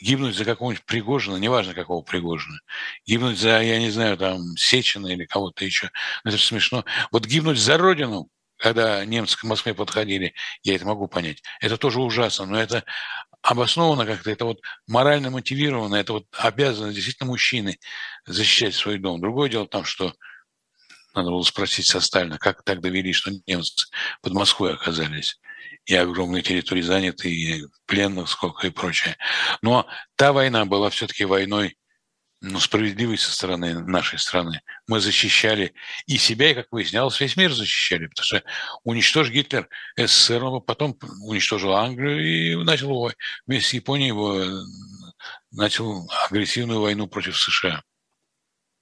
[0.00, 2.58] гибнуть за какого-нибудь Пригожина, неважно какого Пригожина,
[3.06, 5.90] гибнуть за, я не знаю, там, Сечина или кого-то еще,
[6.24, 6.84] это же смешно.
[7.10, 11.42] Вот гибнуть за Родину, когда немцы к Москве подходили, я это могу понять.
[11.60, 12.84] Это тоже ужасно, но это
[13.42, 17.78] обосновано как-то, это вот морально мотивировано, это вот обязаны действительно мужчины
[18.26, 19.20] защищать свой дом.
[19.20, 20.14] Другое дело там, что
[21.18, 23.86] надо было спросить со Сталина, как так довели, что немцы
[24.22, 25.38] под Москвой оказались
[25.86, 29.16] и огромные территории заняты, и пленных сколько и прочее.
[29.62, 31.78] Но та война была все-таки войной
[32.40, 34.60] ну, справедливой со стороны нашей страны.
[34.86, 35.74] Мы защищали
[36.06, 38.42] и себя, и, как выяснялось, весь мир защищали, потому что
[38.84, 43.10] уничтожил Гитлер СССР, но потом уничтожил Англию и начал
[43.46, 44.44] вместе с Японией его,
[45.50, 47.82] начал агрессивную войну против США.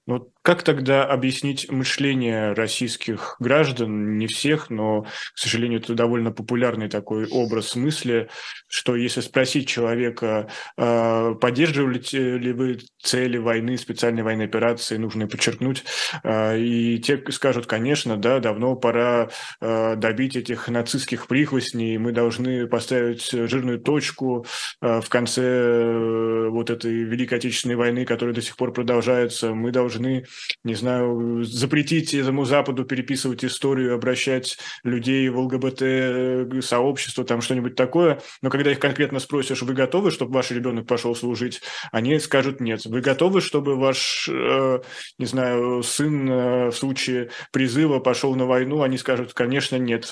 [0.05, 6.87] Ну, как тогда объяснить мышление российских граждан, не всех, но, к сожалению, это довольно популярный
[6.87, 8.29] такой образ мысли,
[8.69, 15.83] что если спросить человека, а, поддерживаете ли вы цели войны, специальной военной операции, нужно подчеркнуть,
[16.23, 19.27] а, и те скажут, конечно, да, давно пора
[19.59, 24.45] а, добить этих нацистских прихвостней, мы должны поставить жирную точку
[24.79, 30.23] в конце э, вот этой Великой Отечественной войны, которая до сих пор продолжается, мы должны
[30.63, 38.21] не знаю, запретить этому Западу переписывать историю, обращать людей в ЛГБТ-сообщество, там что-нибудь такое.
[38.41, 42.85] Но когда их конкретно спросишь, вы готовы, чтобы ваш ребенок пошел служить, они скажут нет.
[42.85, 44.79] Вы готовы, чтобы ваш, э,
[45.17, 50.11] не знаю, сын э, в случае призыва пошел на войну, они скажут, конечно, нет.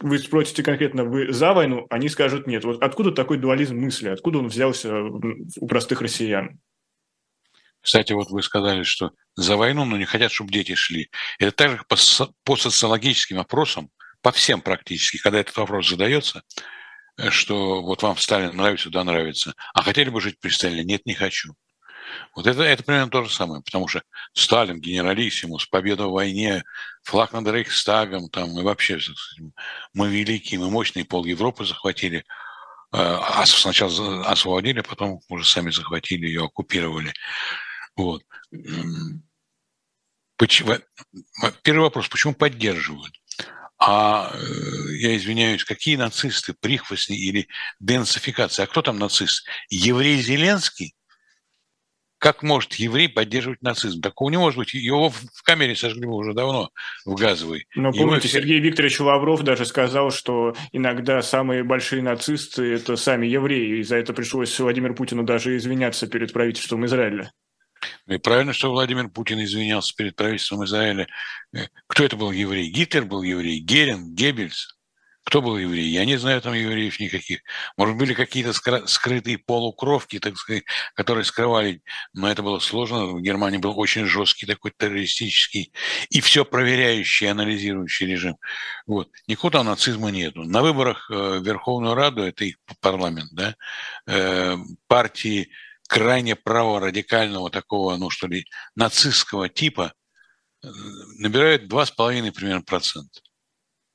[0.00, 2.64] Вы спросите конкретно, вы за войну, они скажут нет.
[2.64, 6.58] Вот откуда такой дуализм мысли, откуда он взялся у простых россиян?
[7.86, 11.08] Кстати, вот вы сказали, что за войну, но не хотят, чтобы дети шли.
[11.38, 11.96] Это также по,
[12.42, 13.90] по социологическим опросам,
[14.22, 16.42] по всем практически, когда этот вопрос задается,
[17.16, 20.82] э, что вот вам Сталин нравится, да, нравится, а хотели бы жить при Сталине?
[20.82, 21.54] Нет, не хочу.
[22.34, 26.64] Вот это, это примерно то же самое, потому что Сталин, генералиссимус, победа в войне,
[27.04, 28.98] флаг над Рейхстагом, там, и вообще
[29.94, 32.24] мы великие, мы мощные пол Европы захватили, э,
[32.92, 37.12] а сначала освободили, потом уже сами захватили ее, оккупировали.
[37.96, 38.22] Вот.
[40.36, 40.74] Почему,
[41.62, 43.14] первый вопрос, почему поддерживают?
[43.78, 48.64] А э, я извиняюсь, какие нацисты, прихвостни или денацификация?
[48.64, 49.46] А кто там нацист?
[49.68, 50.94] Еврей Зеленский?
[52.18, 54.00] Как может еврей поддерживать нацизм?
[54.00, 54.72] Такого не может быть.
[54.72, 56.70] Его в камере сожгли уже давно,
[57.04, 57.66] в газовой.
[57.74, 58.38] Но помните, все...
[58.38, 63.80] Сергей Викторович Лавров даже сказал, что иногда самые большие нацисты– это сами евреи.
[63.80, 67.30] И за это пришлось Владимиру Путину даже извиняться перед правительством Израиля.
[68.08, 71.08] И правильно, что Владимир Путин извинялся перед правительством Израиля.
[71.52, 72.70] Э, кто это был еврей?
[72.70, 74.76] Гитлер был еврей, Геринг, Геббельс.
[75.24, 75.88] Кто был еврей?
[75.88, 77.40] Я не знаю там евреев никаких.
[77.76, 78.52] Может, были какие-то
[78.86, 80.62] скрытые полукровки, так сказать,
[80.94, 83.06] которые скрывали, но это было сложно.
[83.06, 85.72] В Германии был очень жесткий такой террористический
[86.10, 88.36] и все проверяющий, анализирующий режим.
[88.86, 89.08] Вот.
[89.26, 90.44] Никуда нацизма нету.
[90.44, 93.56] На выборах в Верховную Раду, это их парламент, да,
[94.06, 95.50] э, партии
[95.86, 99.92] крайне праворадикального такого, ну что ли, нацистского типа
[100.62, 100.68] э,
[101.18, 103.20] набирают 2,5 примерно процента.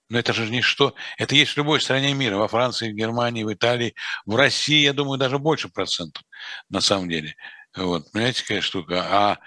[0.09, 0.93] Но это же ничто.
[1.17, 2.35] Это есть в любой стране мира.
[2.35, 6.21] Во Франции, в Германии, в Италии, в России, я думаю, даже больше процентов
[6.69, 7.35] на самом деле.
[7.75, 9.05] Вот, понимаете, какая штука.
[9.09, 9.39] А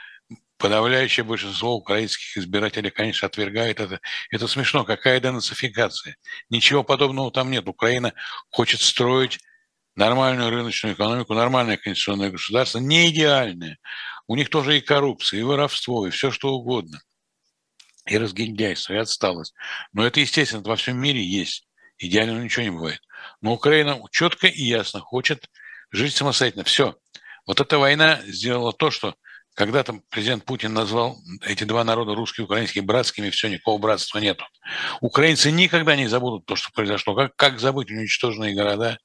[0.56, 4.00] подавляющее большинство украинских избирателей, конечно, отвергает это.
[4.30, 4.84] Это смешно.
[4.84, 6.16] Какая денацификация?
[6.48, 7.68] Ничего подобного там нет.
[7.68, 8.14] Украина
[8.48, 9.40] хочет строить
[9.96, 13.78] нормальную рыночную экономику, нормальное конституционное государство, не идеальное.
[14.26, 17.00] У них тоже и коррупция, и воровство, и все что угодно–
[18.06, 19.54] и разгильдяйство, и отсталость.
[19.92, 21.66] Но это, естественно, это во всем мире есть.
[21.98, 23.00] Идеально ничего не бывает.
[23.40, 25.48] Но Украина четко и ясно хочет
[25.90, 26.64] жить самостоятельно.
[26.64, 26.96] Все.
[27.46, 29.14] Вот эта война сделала то, что
[29.54, 34.18] когда там президент Путин назвал эти два народа, русский и украинский, братскими, все, никакого братства
[34.18, 34.44] нету.
[35.00, 37.14] Украинцы никогда не забудут то, что произошло.
[37.14, 38.98] Как, как забыть уничтоженные города,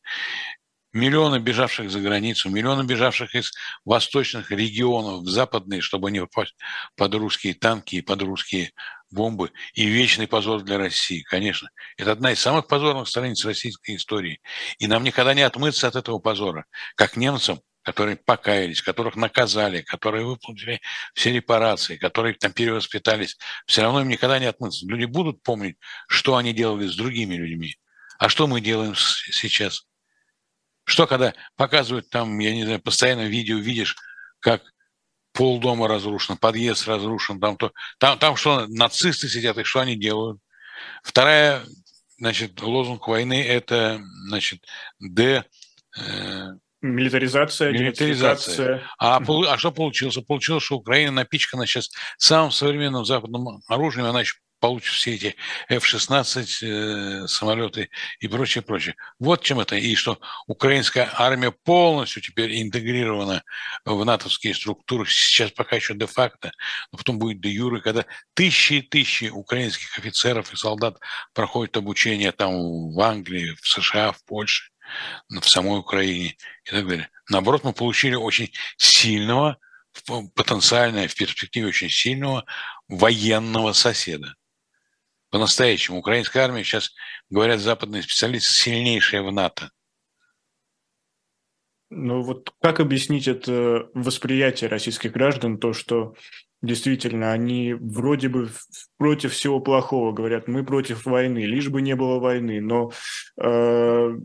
[0.93, 3.51] миллионы бежавших за границу, миллионы бежавших из
[3.85, 6.55] восточных регионов в западные, чтобы не попасть
[6.95, 8.71] под русские танки и под русские
[9.11, 9.51] бомбы.
[9.73, 11.69] И вечный позор для России, конечно.
[11.97, 14.41] Это одна из самых позорных страниц российской истории.
[14.77, 16.65] И нам никогда не отмыться от этого позора.
[16.95, 20.79] Как немцам, которые покаялись, которых наказали, которые выплатили
[21.13, 24.85] все репарации, которые там перевоспитались, все равно им никогда не отмыться.
[24.85, 27.75] Люди будут помнить, что они делали с другими людьми.
[28.19, 29.85] А что мы делаем сейчас?
[30.89, 33.95] Что, когда показывают там, я не знаю, постоянно видео видишь,
[34.39, 34.63] как
[35.33, 39.95] пол дома разрушен, подъезд разрушен, там, то, там, там что, нацисты сидят, и что они
[39.95, 40.39] делают?
[41.03, 41.61] Вторая,
[42.17, 44.65] значит, лозунг войны– это, значит,
[44.99, 45.43] Д...
[45.95, 46.47] Э,
[46.81, 48.81] Милитаризация, Милитаризация.
[48.97, 50.17] А, а что получилось?
[50.25, 55.35] Получилось, что Украина напичкана сейчас самым современным западным оружием, она еще получишь все эти
[55.69, 58.95] F-16 э, самолеты и прочее, прочее.
[59.19, 59.75] Вот чем это.
[59.75, 63.43] И что украинская армия полностью теперь интегрирована
[63.85, 65.05] в натовские структуры.
[65.07, 66.51] Сейчас пока еще де-факто,
[66.91, 70.97] но потом будет де-юре, когда тысячи и тысячи украинских офицеров и солдат
[71.33, 74.69] проходят обучение там в Англии, в США, в Польше,
[75.29, 77.09] в самой Украине и так далее.
[77.29, 79.57] Наоборот, мы получили очень сильного,
[80.35, 82.45] потенциально в перспективе очень сильного
[82.87, 84.35] военного соседа
[85.29, 85.99] по-настоящему.
[85.99, 86.93] Украинская армия сейчас,
[87.29, 89.71] говорят западные специалисты, сильнейшая в НАТО.
[91.91, 96.13] Ну вот как объяснить это восприятие российских граждан, то, что
[96.61, 98.49] Действительно, они вроде бы
[98.97, 102.91] против всего плохого, говорят, мы против войны, лишь бы не было войны, но
[103.41, 104.17] э,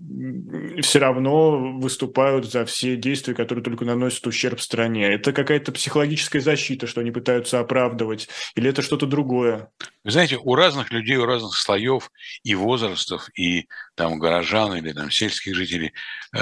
[0.83, 5.15] все равно выступают за все действия, которые только наносят ущерб стране.
[5.15, 9.69] Это какая-то психологическая защита, что они пытаются оправдывать, или это что-то другое?
[10.03, 12.11] Вы знаете, у разных людей, у разных слоев
[12.43, 15.93] и возрастов, и там горожан или там сельских жителей
[16.37, 16.41] э,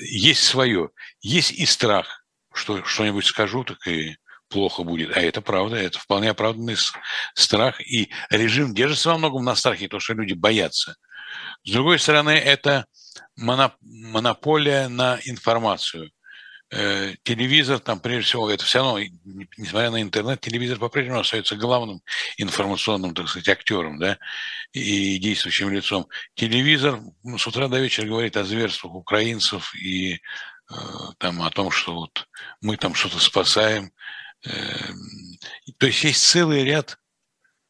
[0.00, 0.88] есть свое,
[1.20, 4.16] есть и страх, что что-нибудь скажу, так и
[4.48, 5.16] плохо будет.
[5.16, 6.76] А это правда, это вполне оправданный
[7.34, 7.80] страх.
[7.80, 10.96] И режим держится во многом на страхе, то, что люди боятся.
[11.64, 12.86] С другой стороны, это
[13.36, 16.10] монополия на информацию.
[16.70, 19.00] Э, телевизор, там, прежде всего, это все равно,
[19.56, 22.02] несмотря на интернет, телевизор по-прежнему остается главным
[22.36, 24.18] информационным, так сказать, актером, да,
[24.72, 26.08] и действующим лицом.
[26.34, 30.18] Телевизор ну, с утра до вечера говорит о зверствах украинцев и э,
[31.16, 32.28] там о том, что вот
[32.60, 33.90] мы там что-то спасаем,
[34.42, 36.98] то есть есть целый ряд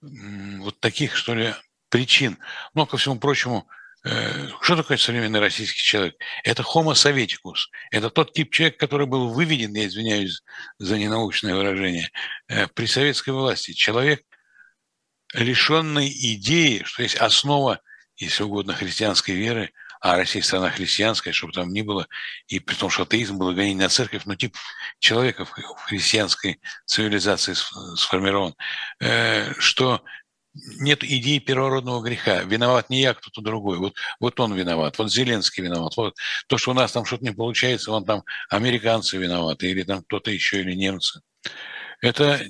[0.01, 1.55] вот таких, что ли,
[1.89, 2.39] причин.
[2.75, 3.67] Но, ко всему прочему,
[4.05, 6.15] э, что такое современный российский человек?
[6.45, 7.71] Это homo советикус.
[7.91, 10.43] Это тот тип человека, который был выведен, я извиняюсь
[10.79, 12.11] за ненаучное выражение,
[12.49, 13.73] э, при советской власти.
[13.73, 14.23] Человек,
[15.35, 17.81] лишенный идеи, что есть основа,
[18.17, 22.07] если угодно, христианской веры– а Россия страна христианская, чтобы там ни было,
[22.47, 24.57] и при том, что атеизм был гонение на церковь, но тип
[24.99, 27.55] человека в христианской цивилизации
[27.97, 28.55] сформирован,
[29.01, 30.03] э, что
[30.81, 32.43] нет идеи первородного греха.
[32.43, 33.79] Виноват не я, кто-то другой.
[33.79, 35.97] Вот, вот он виноват, вот Зеленский виноват.
[35.97, 40.03] Вот то, что у нас там что-то не получается, вон там американцы виноваты, или там
[40.03, 41.21] кто-то еще, или немцы.
[42.01, 42.41] Это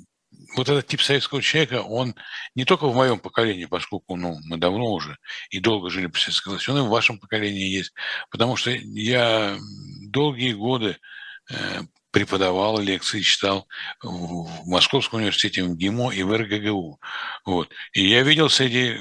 [0.57, 2.15] вот этот тип советского человека, он
[2.55, 5.19] не только в моем поколении, поскольку ну, мы давно уже
[5.51, 7.93] и долго жили по Советской власти, он и в вашем поколении есть.
[8.31, 9.59] Потому что я
[10.09, 10.97] долгие годы
[11.51, 13.69] э, преподавал лекции, читал
[14.03, 17.01] в Московском университете, в ГИМО и в РГГУ.
[17.45, 17.71] Вот.
[17.93, 18.99] И я видел среди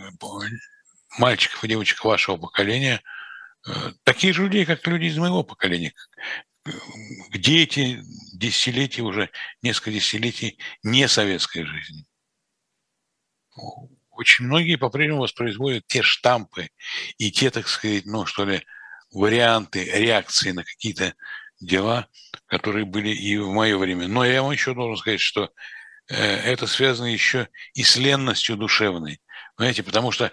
[1.18, 3.02] мальчиков и девочек вашего поколения
[3.66, 3.72] э,
[4.04, 5.94] такие же людей, как люди из моего поколения,
[7.30, 8.02] где эти
[8.34, 9.30] десятилетия, уже
[9.62, 12.06] несколько десятилетий не советской жизни.
[14.12, 16.70] Очень многие по-прежнему воспроизводят те штампы
[17.18, 18.64] и те, так сказать, ну, что ли,
[19.12, 21.14] варианты реакции на какие-то
[21.60, 22.08] дела,
[22.48, 24.08] которые были и в мое время.
[24.08, 25.52] Но я вам еще должен сказать, что
[26.10, 29.22] э, это связано еще и с ленностью душевной.
[29.56, 30.32] Понимаете, потому что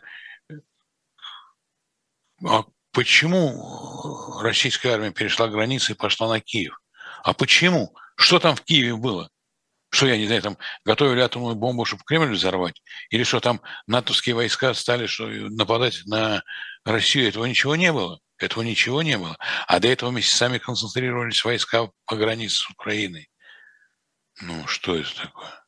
[2.46, 2.64] а
[2.94, 6.80] почему российская армия перешла границы и пошла на Киев?
[7.22, 7.94] А почему?
[8.16, 9.28] Что там в Киеве было?
[9.90, 12.82] Что, я не знаю, там готовили атомную бомбу, чтобы Кремль взорвать?
[13.10, 16.42] Или что там натовские войска стали что, нападать на
[16.84, 17.28] Россию?
[17.28, 18.18] Этого ничего не было.
[18.38, 19.36] Этого ничего не было.
[19.68, 23.28] А до этого месяцами концентрировались войска по границе с Украиной.
[24.40, 25.63] Ну, что это такое?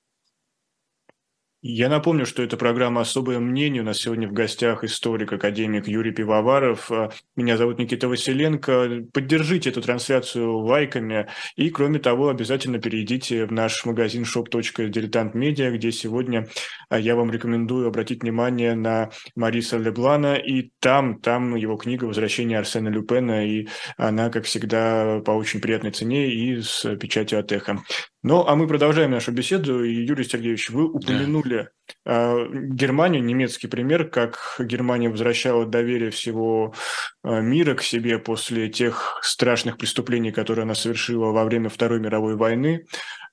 [1.62, 3.82] Я напомню, что это программа «Особое мнение».
[3.82, 6.90] У нас сегодня в гостях историк, академик Юрий Пивоваров.
[7.34, 9.06] Меня зовут Никита Василенко.
[9.12, 11.28] Поддержите эту трансляцию лайками.
[11.56, 16.46] И, кроме того, обязательно перейдите в наш магазин shop.diletantmedia, где сегодня
[16.90, 20.34] а, я вам рекомендую обратить внимание на Мариса Леблана.
[20.34, 23.46] И там, там его книга «Возвращение Арсена Люпена».
[23.46, 27.82] И она, как всегда, по очень приятной цене и с печатью от эхо.
[28.28, 29.84] Ну, а мы продолжаем нашу беседу.
[29.84, 31.68] И, Юрий Сергеевич, вы упомянули
[32.04, 32.34] да.
[32.34, 36.74] э, Германию, немецкий пример, как Германия возвращала доверие всего
[37.22, 42.34] э, мира к себе после тех страшных преступлений, которые она совершила во время Второй мировой
[42.34, 42.86] войны.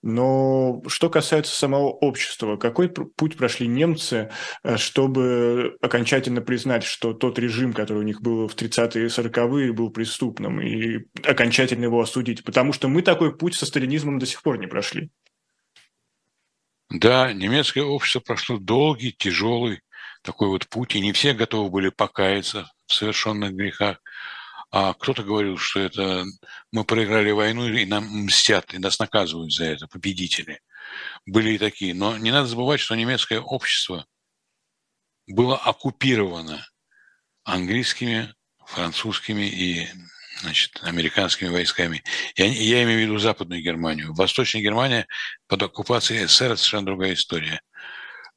[0.03, 4.29] Но что касается самого общества, какой путь прошли немцы,
[4.61, 9.71] э, чтобы окончательно признать, что тот режим, который у них был в 30-е и 40-е,
[9.71, 12.43] был преступным, и окончательно его осудить?
[12.43, 15.09] Потому что мы такой путь со сталинизмом до сих пор не прошли.
[16.89, 19.79] Да, немецкое общество прошло долгий, тяжелый
[20.21, 24.01] такой вот путь, и не все готовы были покаяться в совершенных грехах.
[24.75, 26.25] А кто-то говорил, что это
[26.71, 30.61] мы проиграли войну и нам мстят, и нас наказывают за это, победители.
[31.27, 31.93] Были и такие.
[31.93, 34.07] Но не надо забывать, что немецкое общество
[35.27, 36.67] было оккупировано
[37.43, 38.33] английскими,
[38.65, 39.87] французскими и
[40.41, 42.03] значит, американскими войсками.
[42.35, 44.15] Я, я имею в виду Западную Германию.
[44.15, 45.05] Восточная Германия
[45.47, 47.61] под оккупацией СССР– совершенно другая история.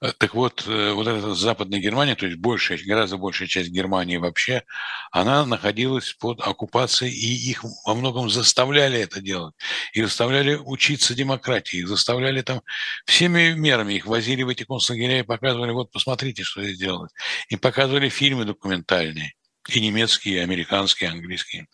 [0.03, 4.19] Э, так вот, э, вот эта Западная Германия, то есть большая, гораздо большая часть Германии
[4.19, 4.63] вообще,
[5.11, 9.55] она находилась под оккупацией, и их во многом заставляли это делать.
[9.95, 12.61] И заставляли учиться демократии, их заставляли там
[13.07, 17.13] всеми мерами, их возили в эти концлагеря и показывали, вот посмотрите, что здесь делают.
[17.49, 19.33] И показывали фильмы документальные,
[19.71, 21.67] и немецкие, и американские, и английские.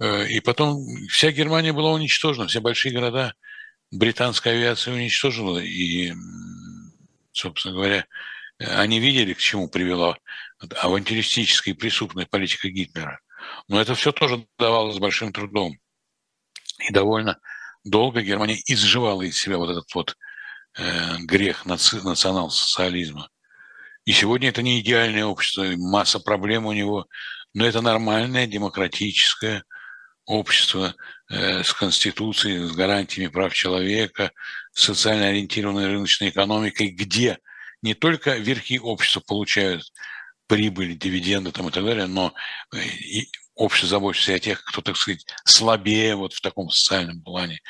[0.00, 3.32] Э, и потом вся Германия была уничтожена, все большие города–
[3.92, 6.12] британская авиация уничтожила, и,
[7.30, 8.06] собственно говоря,
[8.58, 10.18] они видели, к чему привела
[10.80, 13.20] авантюристическая и преступная политика Гитлера.
[13.68, 15.78] Но это все тоже давалось большим трудом.
[16.78, 17.38] И довольно
[17.84, 20.16] долго Германия изживала из себя вот этот вот
[20.78, 23.28] э, грех наци- национал-социализма.
[24.04, 27.06] И сегодня это не идеальное общество, масса проблем у него,
[27.54, 29.64] но это нормальное, демократическое
[30.32, 30.94] общество,
[31.32, 34.32] Э, с Конституцией, с гарантиями прав человека,
[34.74, 37.38] социально ориентированной рыночной экономикой, где
[37.80, 39.82] не только верхи общества получают
[40.46, 42.34] прибыль, дивиденды там, и так далее, но
[42.74, 47.62] э, и общество заботится о тех, кто, так сказать, слабее вот в таком социальном плане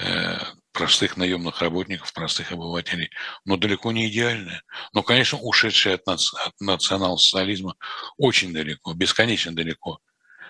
[0.00, 0.36] э,
[0.72, 3.10] простых наемных работников, простых обывателей,
[3.44, 4.64] но далеко не идеальное.
[4.92, 7.76] Но, конечно, ушедшее от, наци- от национал-социализма
[8.16, 10.00] очень далеко, бесконечно далеко.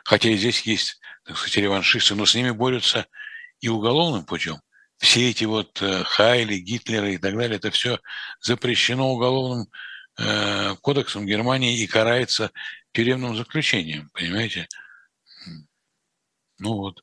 [0.05, 3.07] Хотя и здесь есть так сказать, реваншисты, но с ними борются
[3.61, 4.61] и уголовным путем.
[4.99, 7.99] Все эти вот э, Хайли, Гитлеры и так далее, это все
[8.41, 9.67] запрещено уголовным
[10.19, 12.53] э, кодексом Германии и карается
[12.93, 14.69] тюремным заключением, понимаете?
[16.59, 17.03] Ну вот.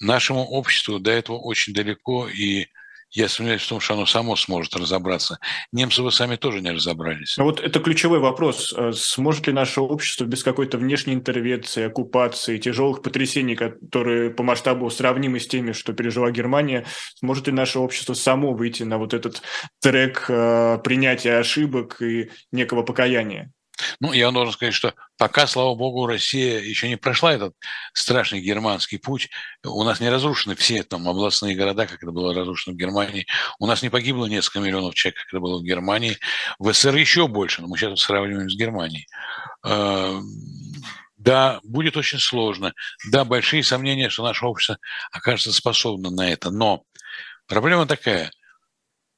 [0.00, 2.68] Нашему обществу до этого очень далеко, и
[3.10, 5.38] я сомневаюсь в том, что оно само сможет разобраться.
[5.72, 7.38] Немцы вы сами тоже не разобрались.
[7.38, 8.74] А вот это ключевой вопрос.
[8.76, 14.90] А сможет ли наше общество без какой-то внешней интервенции, оккупации, тяжелых потрясений, которые по масштабу
[14.90, 16.86] сравнимы с теми, что пережила Германия,
[17.16, 19.42] сможет ли наше общество само выйти на вот этот
[19.80, 23.52] трек а, принятия ошибок и некого покаяния?
[24.00, 27.54] Ну, я должен сказать, что пока, слава богу, Россия еще не прошла этот
[27.92, 29.28] страшный германский путь,
[29.64, 33.26] у нас не разрушены все там областные города, как это было разрушено в Германии,
[33.58, 36.18] у нас не погибло несколько миллионов человек, как это было в Германии,
[36.58, 39.06] в СССР еще больше, но мы сейчас сравниваем с Германией.
[39.64, 40.20] А,
[41.16, 42.72] Да, будет очень сложно.
[43.10, 44.78] Да, большие сомнения, что наше общество
[45.10, 46.50] окажется способно на это.
[46.50, 46.84] Но
[47.46, 48.30] проблема такая.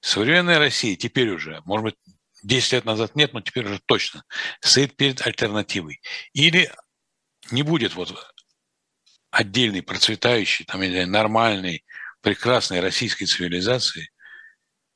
[0.01, 1.95] Современная Россия теперь уже, может быть,
[2.43, 4.25] 10 лет назад нет, но теперь уже точно
[4.61, 6.01] стоит перед альтернативой.
[6.33, 6.73] Или
[7.51, 8.15] не будет вот
[9.31, 10.81] отдельной, процветающей, там,
[11.11, 11.85] нормальной,
[12.21, 14.11] прекрасной российской цивилизации,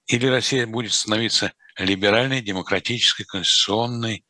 [0.07, 4.25] или Россия будет становиться либеральной, демократической, конституционной,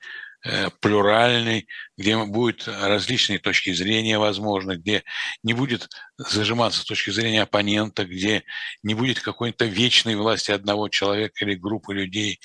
[0.45, 5.03] э, плюральной, где будут различные точки зрения возможны, где
[5.43, 8.45] не будет зажиматься с точки зрения оппонента, где
[8.83, 12.41] не будет какой-то вечной власти одного человека или группы людей.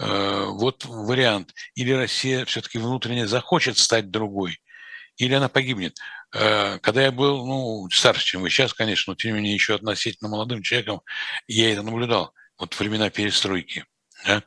[0.00, 1.54] Э, вот вариант.
[1.74, 4.58] Или Россия все-таки внутренне захочет стать другой,
[5.16, 5.96] или она погибнет.
[6.34, 9.74] Э, когда я был, ну, старше, чем вы сейчас, конечно, но тем не менее еще
[9.76, 11.02] относительно молодым человеком,
[11.46, 12.34] я это наблюдал.
[12.58, 13.84] Вот времена перестройки.
[14.26, 14.42] Да?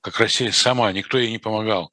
[0.00, 1.92] Как Россия сама, никто ей не помогал,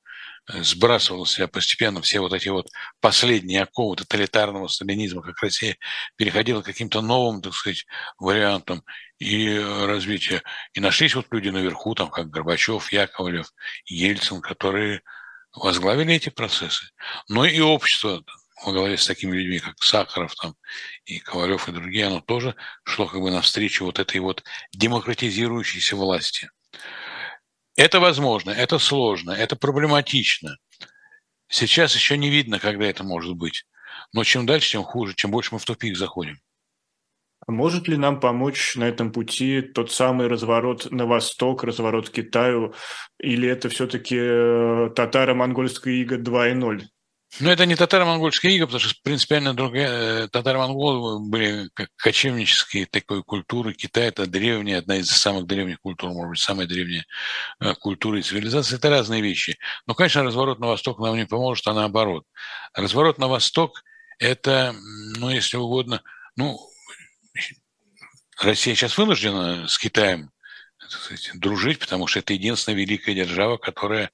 [0.52, 2.68] э, сбрасывала себя постепенно все вот эти вот
[3.00, 5.78] последние оковы тоталитарного сталинизма, как Россия
[6.16, 7.86] переходила к каким-то новым, так сказать,
[8.18, 8.84] вариантам
[9.20, 10.44] и развития.
[10.74, 13.52] И нашлись вот люди наверху, там, как Горбачев, Яковлев,
[13.86, 15.02] Ельцин, которые
[15.54, 16.90] возглавили эти процессы.
[17.28, 18.24] Но и общество
[18.64, 20.56] во главе с такими людьми, как Сахаров там,
[21.06, 24.44] и Ковалев и другие, оно тоже шло как бы навстречу вот этой вот
[24.74, 26.50] демократизирующейся власти.
[27.80, 30.58] Это возможно, это сложно, это проблематично.
[31.48, 33.64] Сейчас еще не видно, когда это может быть.
[34.12, 36.40] Но чем дальше, тем хуже, чем больше мы в тупик заходим.
[37.48, 42.12] А может ли нам помочь на этом пути тот самый разворот на восток, разворот к
[42.12, 42.74] Китаю,
[43.18, 46.82] или это все-таки э, татаро-монгольская ига 2.0?
[47.40, 50.24] Ну, это не татаро-монгольская ига, потому что принципиально другая.
[50.24, 53.74] Э, татаро-монголы были как кочевнические такой культуры.
[53.74, 57.06] Китай– это древняя, одна из самых древних культур, может быть, самая древняя
[57.62, 58.78] э, культура и цивилизация.
[58.78, 59.58] Это разные вещи.
[59.86, 62.26] Но, конечно, разворот на восток нам не поможет, а наоборот.
[62.74, 63.84] Разворот на восток–
[64.20, 64.76] это,
[65.18, 66.02] ну, если угодно,
[66.36, 66.60] ну,
[68.42, 70.32] Россия сейчас вынуждена с Китаем
[70.90, 74.12] сказать, дружить, потому что это единственная великая держава, которая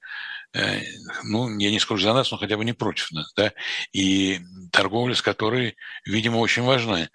[1.24, 3.52] ну, я не скажу за нас, но хотя бы не против нас, да,
[3.92, 4.40] и
[4.72, 7.08] торговля с которой, видимо, очень важна.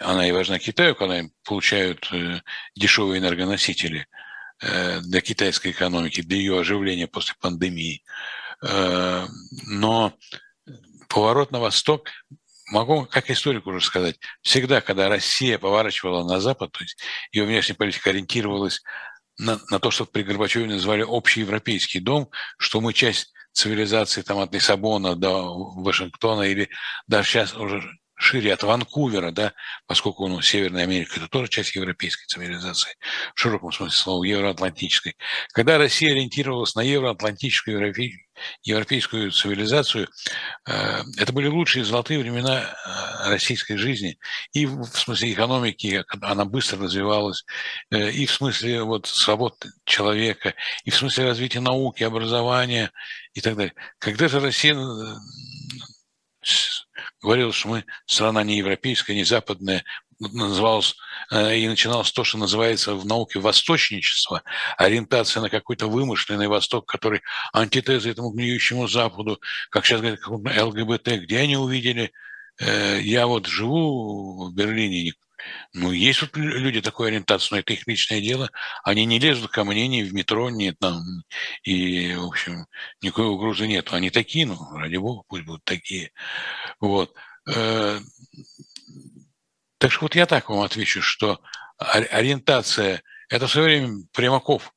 [0.00, 2.40] Она и важна Китаю, когда им получают э,
[2.74, 4.06] дешевые энергоносители
[4.60, 8.02] э, для китайской экономики, для ее оживления после пандемии.
[9.66, 10.14] Но
[11.08, 12.08] поворот на восток,
[12.70, 16.98] могу как историк уже сказать, всегда, когда Россия поворачивала на Запад, то есть
[17.32, 18.82] ее внешняя политика ориентировалась
[19.38, 24.38] на, на то, что при Горбачеве называли общий европейский дом, что мы часть цивилизации там
[24.38, 26.68] от Лиссабона до Вашингтона или
[27.06, 27.82] даже сейчас уже
[28.24, 29.52] шире от Ванкувера, да,
[29.86, 32.96] поскольку ну, Северная Америка– это тоже часть европейской цивилизации,
[33.34, 35.16] в широком смысле слова, евроатлантической.
[35.52, 37.78] Когда Россия ориентировалась на евроатлантическую
[38.62, 40.08] европейскую цивилизацию,
[40.66, 44.18] э, это были лучшие золотые времена э, российской жизни.
[44.52, 47.44] И в смысле экономики она быстро развивалась,
[47.90, 50.54] э, и в смысле вот, свобод человека,
[50.84, 52.90] и в смысле развития науки, образования
[53.34, 53.74] и так далее.
[53.98, 54.74] Когда же Россия
[57.24, 59.84] говорил, что мы страна не европейская, не западная,
[60.20, 60.94] называлось
[61.30, 64.42] э, и начиналось то, что называется в науке восточничество,
[64.76, 67.22] ориентация на какой-то вымышленный Восток, который
[67.52, 72.12] антитеза этому гниющему Западу, как сейчас говорят, ЛГБТ, где они увидели
[72.60, 75.14] э, я вот живу в Берлине,
[75.72, 78.50] ну, есть вот люди такой ориентации, но это их личное дело.
[78.84, 81.02] Они не лезут ко мне ни в метро, ни там,
[81.62, 82.66] и, в общем,
[83.02, 83.92] никакой угрозы нет.
[83.92, 86.12] Они такие, ну, ради бога, пусть будут такие.
[86.80, 87.14] Вот.
[87.52, 87.98] Э,
[89.78, 91.40] так что вот я так вам отвечу, что
[91.78, 94.72] ориентация, это в свое время Примаков,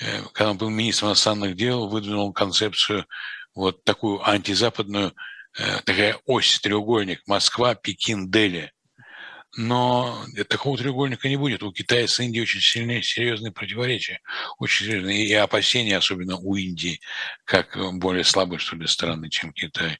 [0.00, 3.06] э, когда он был министром иностранных дел, выдвинул концепцию
[3.54, 5.14] вот такую антизападную,
[5.58, 8.72] э, такая ось, треугольник Москва, Пекин, Дели–
[9.56, 11.62] но такого треугольника не будет.
[11.62, 14.20] У Китая с Индией очень сильные, серьезные противоречия,
[14.58, 17.00] очень серьезные, и опасения, особенно у Индии,
[17.44, 19.98] как более слабой, что ли, страны, чем Китай.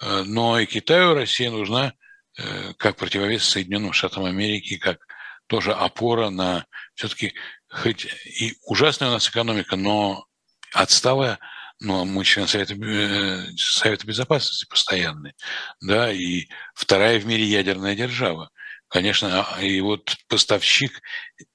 [0.00, 1.94] Э, но и Китаю Россия нужна
[2.36, 4.98] э, как противовес Соединенным Штатам Америки, как
[5.46, 7.34] тоже опора на все-таки
[7.68, 10.26] хоть и ужасная у нас экономика, но
[10.72, 11.38] отсталая,
[11.80, 15.34] но мы член Совета, э, Совета Безопасности постоянный,
[15.80, 18.50] да, и вторая в мире ядерная держава
[18.94, 21.02] конечно, а, и вот поставщик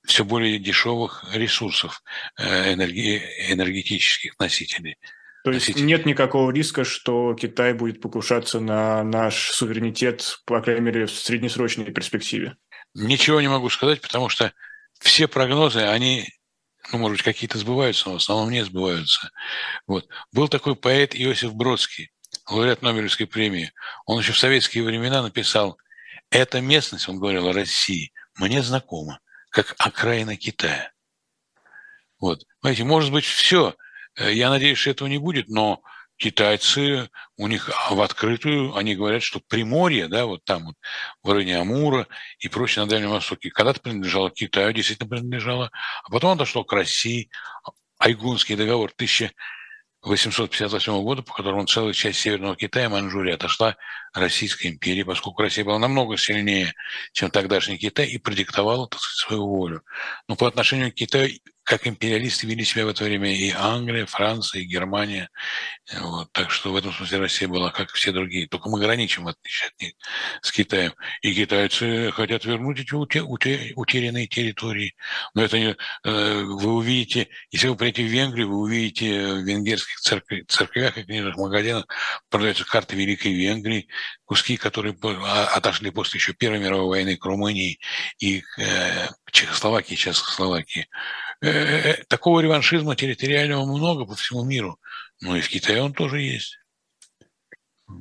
[0.05, 2.03] все более дешевых ресурсов
[2.37, 4.97] э, энерги, энергетических носителей.
[5.45, 5.85] То есть носителей.
[5.85, 11.85] нет никакого риска, что Китай будет покушаться на наш суверенитет, по крайней мере, в среднесрочной
[11.93, 12.57] перспективе?
[12.93, 14.51] Ничего не могу сказать, потому что
[14.99, 16.27] все прогнозы, они,
[16.91, 19.31] ну, может быть, какие-то сбываются, но в основном не сбываются.
[19.87, 20.09] Вот.
[20.33, 22.11] Был такой поэт Иосиф Бродский,
[22.49, 23.71] лауреат Нобелевской премии,
[24.05, 25.77] он еще в советские времена написал,
[26.29, 29.19] эта местность, он говорил о России, мне знакома,
[29.49, 30.91] как окраина Китая.
[32.19, 32.43] Вот.
[32.61, 33.75] Понимаете, может быть, все.
[34.15, 35.81] Э, я надеюсь, что этого не будет, но
[36.17, 40.75] китайцы, у них в открытую, они говорят, что Приморье, да, вот там вот,
[41.23, 42.07] в районе Амура
[42.39, 45.71] и прочее на Дальнем Востоке, когда-то принадлежало Китаю, действительно принадлежало,
[46.03, 47.29] а потом отошло к России.
[47.97, 49.31] Айгунский договор 1000
[50.01, 53.75] 858 года, по которому целая часть Северного Китая, Маньчжурия, отошла
[54.13, 56.73] Российской империи, поскольку Россия была намного сильнее,
[57.11, 59.83] чем тогдашний Китай, и продиктовала так сказать, свою волю.
[60.27, 61.29] Но по отношению к Китаю
[61.69, 65.29] как империалисты вели себя в это время и Англия, Франция, и Германия.
[65.99, 66.31] Вот.
[66.31, 68.47] Так что в этом смысле Россия была, как все другие.
[68.47, 69.93] Только мы граничим, в отличие от них,
[70.41, 70.93] с Китаем.
[71.21, 74.95] И китайцы хотят вернуть эти утерянные территории.
[75.35, 75.75] Но это не...
[76.05, 81.03] Э, вы увидите, если вы придете в Венгрию, вы увидите в венгерских церквях, церквях и
[81.03, 81.85] книжных магазинах
[82.31, 83.87] продаются карты Великой Венгрии,
[84.25, 87.79] куски, которые а, отошли после еще Первой мировой войны к Румынии
[88.17, 90.87] и к э, Чехословакии, Чехословакии.
[92.07, 94.79] Такого реваншизма территориального много по всему миру,
[95.21, 96.57] но и в Китае он тоже есть.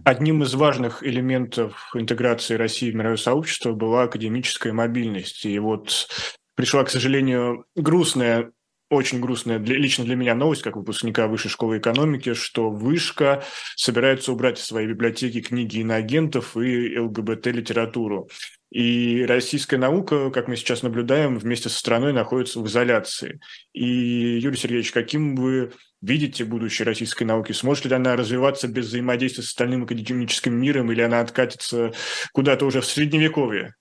[0.04, 5.46] Одним из важных элементов интеграции России в мировое сообщество была академическая мобильность.
[5.46, 6.08] И вот
[6.54, 8.52] пришла, к сожалению, грустная
[8.90, 13.44] очень грустная для, лично для меня новость, как выпускника Высшей школы экономики, что Вышка
[13.76, 18.28] собирается убрать из своей библиотеки книги иноагентов и ЛГБТ-литературу.
[18.70, 23.40] И российская наука, как мы сейчас наблюдаем, вместе со страной находится в изоляции.
[23.72, 23.84] И,
[24.38, 27.52] Юрий Сергеевич, каким вы видите будущее российской науки?
[27.52, 31.92] Сможет ли она развиваться без взаимодействия с остальным академическим миром, или она откатится
[32.32, 33.74] куда-то уже в средневековье?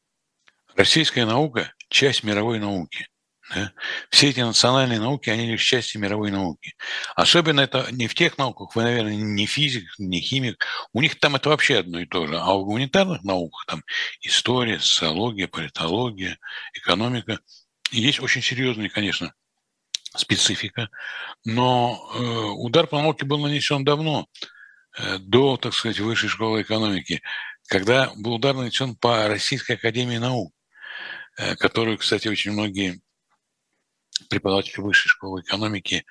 [0.76, 3.08] Российская наука– часть мировой науки.
[3.54, 3.72] Да?
[4.10, 6.76] Все эти национальные науки, они лишь части мировой науки.
[7.16, 11.36] Особенно это не в тех науках, вы, наверное, не физик, не химик, у них там
[11.36, 12.38] это вообще одно и то же.
[12.38, 13.84] А в гуманитарных науках там
[14.22, 16.38] история, социология, политология,
[16.74, 17.40] экономика,
[17.92, 19.34] есть очень серьезные, конечно,
[20.16, 20.90] специфика,
[21.46, 24.28] но э, удар по науке был нанесен давно,
[24.98, 27.22] э, до, так сказать, высшей школы экономики,
[27.68, 30.54] когда был удар нанесен по Российской академии наук,
[31.38, 33.00] э, которую, кстати, очень многие
[34.30, 36.06] преподаватели высшей школы экономики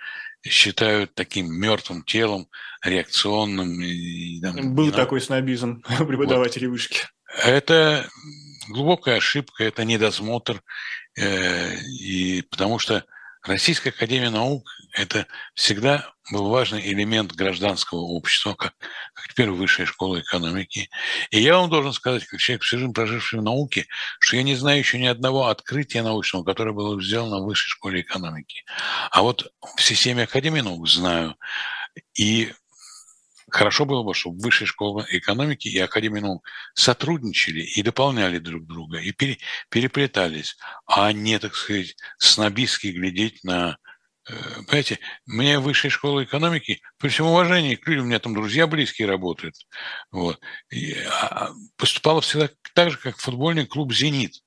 [0.45, 2.49] считают таким мертвым телом,
[2.83, 3.81] реакционным.
[3.81, 6.75] И, там, Был такой снобизм преподавателей вот.
[6.75, 7.01] вышки.
[7.45, 8.09] Это
[8.69, 10.63] глубокая ошибка, это недосмотр,
[11.19, 13.05] э, и потому что
[13.47, 18.75] Российская Академия Наук– это всегда был важный элемент гражданского общества, как,
[19.15, 20.91] как теперь высшая школа экономики.
[21.31, 23.87] И я вам должен сказать, как человек, всю жизнь проживший в науке,
[24.19, 28.01] что я не знаю еще ни одного открытия научного, которое было сделано в высшей школе
[28.01, 28.65] экономики.
[29.13, 31.37] А вот в системе Академии наук знаю.
[32.19, 32.53] И
[33.51, 38.99] хорошо было бы, чтобы высшая школа экономики и Академия наук сотрудничали и дополняли друг друга,
[38.99, 39.39] и пере,
[39.71, 43.79] переплетались, а не, так сказать, снобистски глядеть на
[44.29, 44.35] э,
[44.67, 49.09] Понимаете, мне высшая школа экономики, при всем уважении к людям, у меня там друзья близкие
[49.09, 49.55] работают,
[50.11, 50.41] вот,
[50.71, 54.43] и, а, поступала всегда так же, как футбольный клуб «Зенит»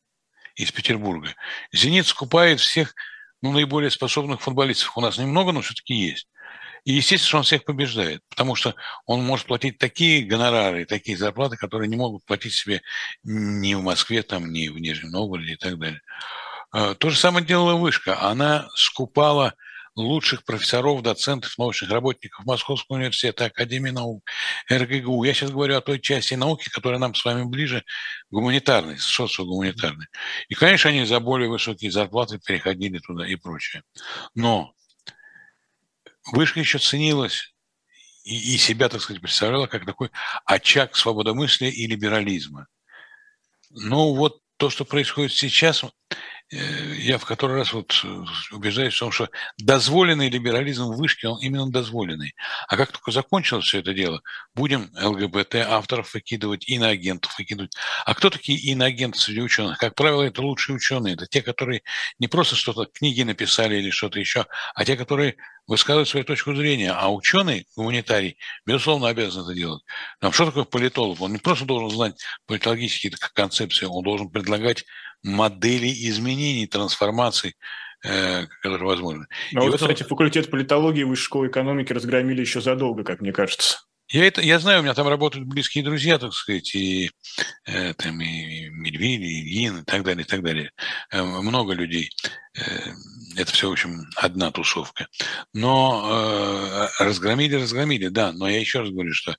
[0.55, 1.35] из Петербурга.
[1.71, 2.93] «Зенит» скупает всех
[3.41, 4.97] ну, наиболее способных футболистов.
[4.97, 6.27] У нас немного, но все-таки есть.
[6.85, 8.75] И, естественно, что он всех побеждает, потому что
[9.05, 12.81] он может платить такие гонорары, такие зарплаты, которые не могут платить себе
[13.23, 16.01] ни в Москве, там, ни в Нижнем Новгороде и так далее.
[16.71, 18.21] А, то же самое делала Вышка.
[18.21, 19.53] Она скупала
[19.95, 24.23] лучших профессоров, доцентов, научных работников Московского университета, Академии наук,
[24.71, 25.23] РГГУ.
[25.23, 27.83] Я сейчас говорю о той части науки, которая нам с вами ближе,
[28.31, 30.07] гуманитарной, социогуманитарной.
[30.47, 33.83] И, конечно, они за более высокие зарплаты переходили туда и прочее.
[34.35, 34.73] Но
[36.31, 37.53] Вышка еще ценилась
[38.23, 40.11] и, и себя, так сказать, представляла как такой
[40.45, 42.67] очаг свободомыслия и либерализма.
[43.71, 45.83] Ну вот то, что происходит сейчас,
[46.51, 51.27] Э, я в который раз вот э, убеждаюсь в том, что дозволенный либерализм в вышке,
[51.27, 52.33] он именно дозволенный.
[52.67, 54.21] А как только закончилось все это дело,
[54.55, 57.75] будем ЛГБТ авторов выкидывать, иноагентов выкидывать.
[58.03, 59.77] А кто такие иноагенты среди ученых?
[59.77, 61.13] Как правило, это лучшие ученые.
[61.13, 61.83] Это те, которые
[62.17, 65.35] не просто что-то, книги написали или что-то еще, а те, которые
[65.69, 66.91] высказывают свою точку зрения.
[66.91, 69.83] А ученый, гуманитарий, безусловно, обязан это делать.
[70.19, 71.21] Там, что такое политолог?
[71.21, 74.83] Он не просто должен знать политологические концепции, он должен предлагать
[75.23, 77.55] модели изменений, трансформаций,
[78.03, 79.27] э, которые возможны.
[79.51, 79.87] Но вот, этом...
[79.89, 83.77] кстати, факультет политологии Высшей школы экономики разгромили еще задолго, как мне кажется.
[84.11, 87.11] Я, это, я знаю, у меня там работают близкие друзья, так сказать, и,
[87.65, 90.71] э, там, и Медведь, и Ильин, и так далее, и так далее.
[91.11, 92.09] Э, много людей.
[92.55, 92.93] Э,
[93.35, 95.07] это все, в общем, одна тусовка.
[95.53, 98.31] Но разгромили, разгромили, да.
[98.33, 99.35] Но я еще раз говорю, что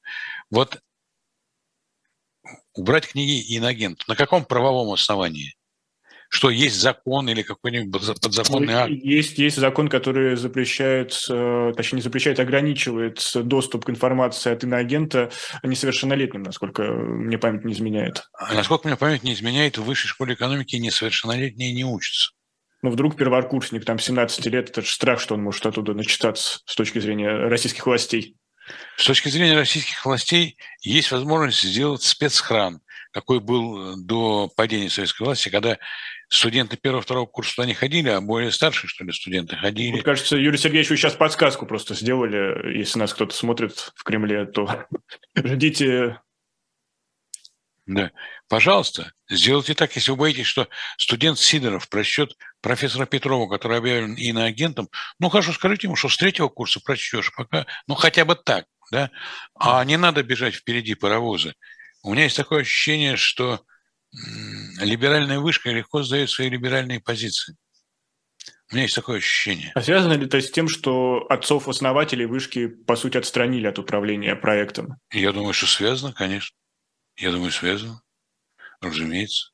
[0.50, 0.80] вот
[2.74, 5.54] убрать книги иноагентов на каком правовом основании?
[6.30, 8.90] Что есть закон или какой-нибудь подзаконный акт?
[8.90, 15.30] Есть, есть закон, который запрещает, э, точнее не запрещает, ограничивает доступ к информации от иноагента
[15.64, 18.22] несовершеннолетним, насколько мне память не изменяет.
[18.32, 22.30] А насколько мне память не изменяет, в высшей школе экономики несовершеннолетние не учатся.
[22.82, 26.74] Ну, вдруг первокурсник, там, 17 лет, это же страх, что он может оттуда начитаться с
[26.76, 28.36] точки зрения российских властей.
[28.96, 32.80] С точки зрения российских властей есть возможность сделать спецхран,
[33.12, 35.78] какой был до падения советской власти, когда
[36.28, 39.92] студенты первого-второго курса туда не ходили, а более старшие, что ли, студенты ходили.
[39.92, 42.76] Мне кажется, Юрий Сергеевич, вы сейчас подсказку просто сделали.
[42.76, 44.86] Если нас кто-то смотрит в Кремле, то
[45.36, 46.20] ждите
[47.90, 48.12] да.
[48.48, 54.88] Пожалуйста, сделайте так, если вы боитесь, что студент Сидоров прочтет профессора Петрова, который объявлен иноагентом,
[55.18, 59.10] ну хорошо, скажите ему, что с третьего курса прочтешь, пока, ну хотя бы так, да,
[59.58, 61.54] а не надо бежать впереди паровоза.
[62.04, 63.64] У меня есть такое ощущение, что
[64.12, 67.56] либеральная вышка легко сдает свои либеральные позиции.
[68.70, 69.72] У меня есть такое ощущение.
[69.74, 74.94] А связано ли это с тем, что отцов-основателей вышки, по сути, отстранили от управления проектом?
[75.12, 76.54] Я думаю, что связано, конечно.
[77.20, 78.02] Я думаю, связано.
[78.80, 79.50] Разумеется.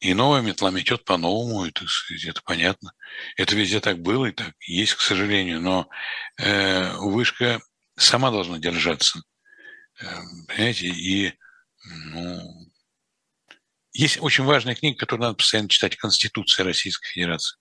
[0.00, 1.84] И новая метла метет по-новому, это,
[2.26, 2.92] это понятно.
[3.36, 5.60] Это везде так было и так есть, к сожалению.
[5.60, 5.88] Но
[6.36, 7.60] э, вышка
[7.96, 9.22] сама должна держаться.
[10.00, 10.04] Э,
[10.46, 10.88] понимаете?
[10.88, 11.32] И
[11.84, 12.70] ну,
[13.92, 17.56] есть очень важная книга, которую надо постоянно читать, Конституция Российской Федерации.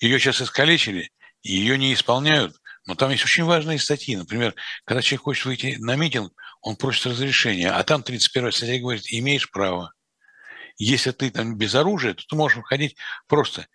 [0.00, 1.10] Ее сейчас искалечили,
[1.42, 2.56] и ее не исполняют,
[2.88, 4.16] но там есть очень важные статьи.
[4.16, 4.54] Например,
[4.86, 6.32] когда человек хочет выйти на митинг,
[6.62, 9.92] он просит разрешения, а там 31 статья говорит, имеешь право.
[10.78, 13.66] Если ты там без оружия, то ты можешь выходить просто.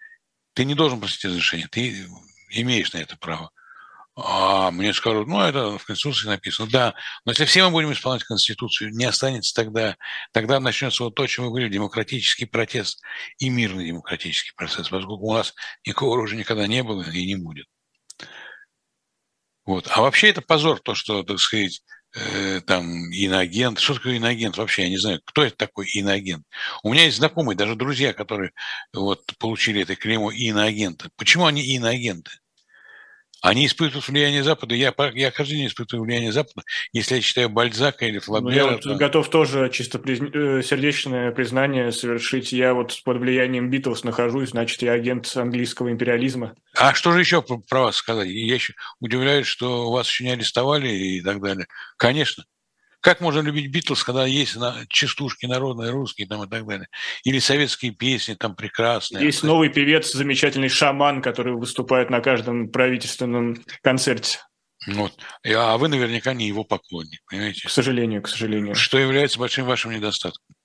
[0.55, 2.07] Ты не должен просить разрешения, ты
[2.49, 3.51] имеешь на это право.
[4.15, 6.67] А мне скажут, ну, это в Конституции написано.
[6.71, 9.95] Да, но если все мы будем исполнять Конституцию, не останется тогда,
[10.31, 12.99] тогда начнется вот то, о чем мы говорили, демократический протест
[13.37, 15.53] и мирный демократический процесс, поскольку у нас
[15.85, 17.67] никакого оружия никогда не было и не будет.
[19.65, 19.87] Вот.
[19.91, 21.81] А вообще это позор, то, что, так сказать,
[22.15, 23.79] э, там иноагент.
[23.79, 24.83] Что такое иноагент вообще?
[24.83, 26.45] Я не знаю, кто это такой иноагент.
[26.83, 28.51] У меня есть знакомые, даже друзья, которые
[28.93, 31.09] вот получили это клеймо иноагента.
[31.17, 32.31] Почему они иноагенты?
[33.43, 34.73] Они испытывают влияние Запада.
[34.73, 36.63] Я, я каждый день испытываю влияние Запада.
[36.93, 38.49] Если я читаю Бальзака или Флабера...
[38.49, 38.95] Ну, я вот то...
[38.95, 40.21] готов тоже чисто приз...
[40.21, 42.53] Э, сердечное признание совершить.
[42.53, 46.55] Я вот под влиянием Битлз нахожусь, значит, я агент английского империализма.
[46.77, 48.29] А что же еще про вас сказать?
[48.29, 51.67] Я еще удивляюсь, что вас еще не арестовали и так далее.
[51.97, 52.45] Конечно.
[53.03, 56.87] Как можно любить Битлз, когда есть на, частушки народные, русские там и так далее?
[57.25, 59.25] Или советские песни там прекрасные.
[59.25, 64.39] Есть новый певец, замечательный шаман, который выступает на каждом правительственном концерте.
[64.87, 65.11] Вот.
[65.45, 67.67] А вы наверняка не его поклонник, понимаете?
[67.67, 68.73] К сожалению, к сожалению.
[68.73, 70.55] Что является большим вашим недостатком?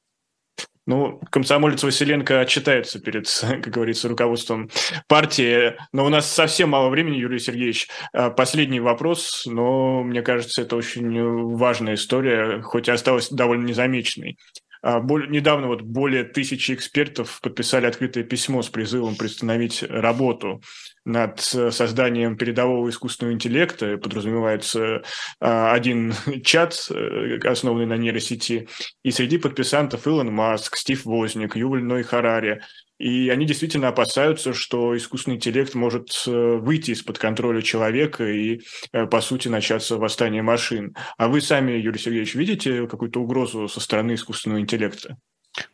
[0.88, 4.70] Ну, комсомолец Василенко отчитается перед, как говорится, руководством
[5.06, 5.74] партии.
[5.92, 7.88] Но у нас совсем мало времени, Юрий Сергеевич.
[8.14, 14.38] А, последний вопрос, но мне кажется, это очень важная история, хоть и осталась довольно незамеченной.
[14.82, 20.62] А, недавно вот более тысячи экспертов подписали открытое письмо с призывом приостановить работу
[21.04, 23.96] над созданием передового искусственного интеллекта.
[23.96, 25.02] Подразумевается
[25.40, 26.14] а, один
[26.44, 28.68] чат, э, основанный на нейросети.
[29.02, 32.62] И среди подписантов Илон Маск, Стив Возник, Юваль Ной Харари.
[32.98, 38.60] И они действительно опасаются, что искусственный интеллект может э, выйти из-под контроля человека и,
[38.92, 40.96] э, по сути, начаться восстание машин.
[41.16, 45.16] А вы сами, Юрий Сергеевич, видите какую-то угрозу со стороны искусственного интеллекта?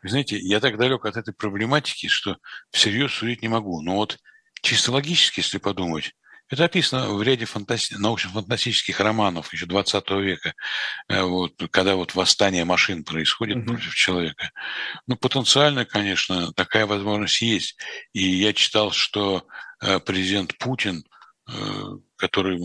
[0.02, 2.36] Вы знаете, я так далек от этой проблематики, что
[2.70, 3.80] всерьез судить не могу.
[3.80, 4.18] Но вот
[4.60, 6.14] чисто логически, если подумать,
[6.54, 7.94] это описано в ряде фантаси...
[7.94, 10.54] научно-фантастических романов еще 20 века,
[11.08, 13.66] э, вот, когда вот восстание машин происходит mm-hmm.
[13.66, 14.50] против человека.
[15.06, 17.76] Ну, потенциально, конечно, такая возможность есть.
[18.12, 19.46] И я читал, что
[19.82, 21.04] э, президент Путин
[22.16, 22.58] который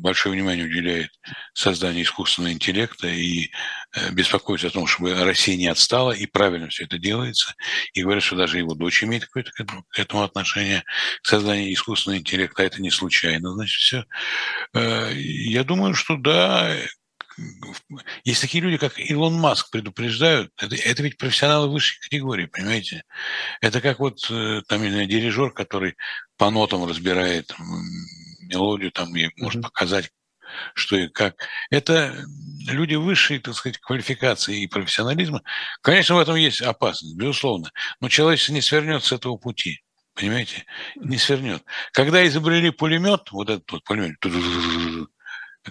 [0.00, 1.10] большое внимание уделяет
[1.52, 3.50] созданию искусственного интеллекта и
[3.94, 7.54] э, беспокоится о том, чтобы Россия не отстала, и правильно все это делается.
[7.92, 10.82] И говорят, что даже его дочь имеет какое-то к этому отношение,
[11.22, 14.04] к созданию искусственного интеллекта, а это не случайно, значит, все.
[14.72, 16.74] Э, я думаю, что да,
[18.24, 23.02] есть такие люди, как Илон Маск, предупреждают, это, это ведь профессионалы высшей категории, понимаете?
[23.60, 25.96] Это как вот э, там, не дирижер, который
[26.36, 27.52] по нотам разбирает
[28.44, 29.64] мелодию там и может mm-hmm.
[29.64, 30.10] показать,
[30.74, 31.36] что и как.
[31.70, 32.14] Это
[32.68, 35.42] люди высшей, так сказать, квалификации и профессионализма.
[35.82, 37.70] Конечно, в этом есть опасность, безусловно.
[38.00, 39.80] Но человечество не свернет с этого пути.
[40.14, 40.64] Понимаете?
[40.96, 41.64] Не свернет.
[41.92, 44.16] Когда изобрели пулемет, вот этот вот пулемет,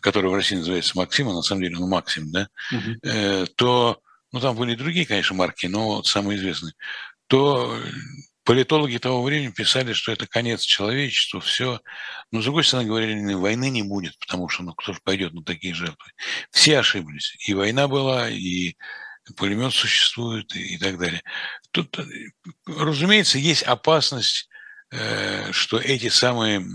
[0.02, 3.48] который в России называется Максим, а на самом деле, ну, Максим, да, угу.
[3.56, 4.02] то,
[4.32, 6.74] ну, там были другие, конечно, марки, но вот самые известные,
[7.28, 7.80] то
[8.44, 11.80] политологи того времени писали, что это конец человечества, все.
[12.32, 15.44] Но, с другой стороны, говорили, войны не будет, потому что, ну, кто же пойдет на
[15.44, 16.12] такие жертвы?
[16.52, 17.36] Все ошиблись.
[17.48, 18.76] И война была, и
[19.38, 21.22] пулемет существует, и, и так далее.
[21.72, 21.98] Тут,
[22.68, 24.50] разумеется, есть опасность,
[24.92, 26.66] э, что эти самые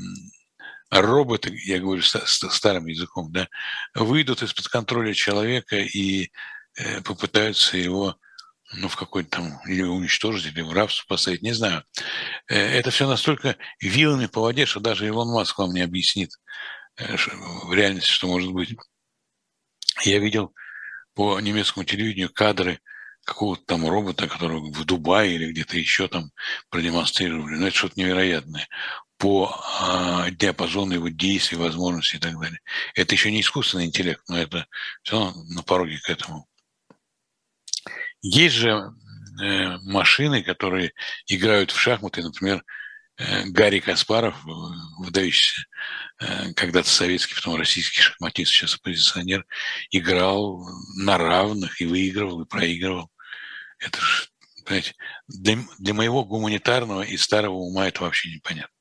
[0.91, 3.49] роботы, я говорю старым языком, да,
[3.95, 6.31] выйдут из-под контроля человека и
[6.77, 8.17] э, попытаются его
[8.73, 11.85] ну, в какой-то там, или уничтожить, или в рабство поставить, не знаю.
[12.49, 16.31] Э, это все настолько вилами по воде, что даже Илон Маск вам не объяснит
[16.97, 17.17] э,
[17.65, 18.77] в реальности, что может быть.
[20.05, 20.55] Я видел
[21.15, 22.81] по немецкому телевидению кадры
[23.25, 26.31] какого-то там робота, который в Дубае или где-то еще там
[26.71, 27.57] продемонстрировали.
[27.57, 28.69] Ну, это что-то невероятное
[29.19, 29.53] по
[29.83, 32.61] э, диапазону его действий, возможностей и так далее.
[32.95, 34.67] Это еще не искусственный интеллект, но это
[35.03, 36.47] все равно на пороге к этому.
[38.21, 38.71] Есть же
[39.43, 40.93] э, машины, которые
[41.27, 42.65] играют в шахматы, например,
[43.17, 44.51] э, Гарри Каспаров, э,
[44.99, 45.65] выдающийся
[46.57, 49.47] когда-то советский, потом российский шахматист, сейчас оппозиционер,
[49.91, 50.67] играл
[50.97, 53.09] на равных и выигрывал, и проигрывал.
[53.79, 54.27] Это же,
[54.65, 54.95] понимаете,
[55.29, 58.78] для, для моего гуманитарного и старого ума это вообще непонятно.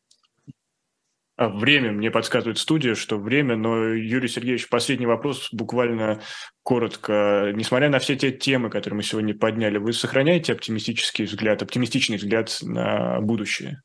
[1.38, 6.20] А время, мне подсказывает студия, что время, но, Юрий Сергеевич, последний вопрос, буквально
[6.64, 7.52] коротко.
[7.54, 12.58] Несмотря на все те темы, которые мы сегодня подняли, вы сохраняете оптимистический взгляд, оптимистичный взгляд
[12.64, 13.84] на будущее?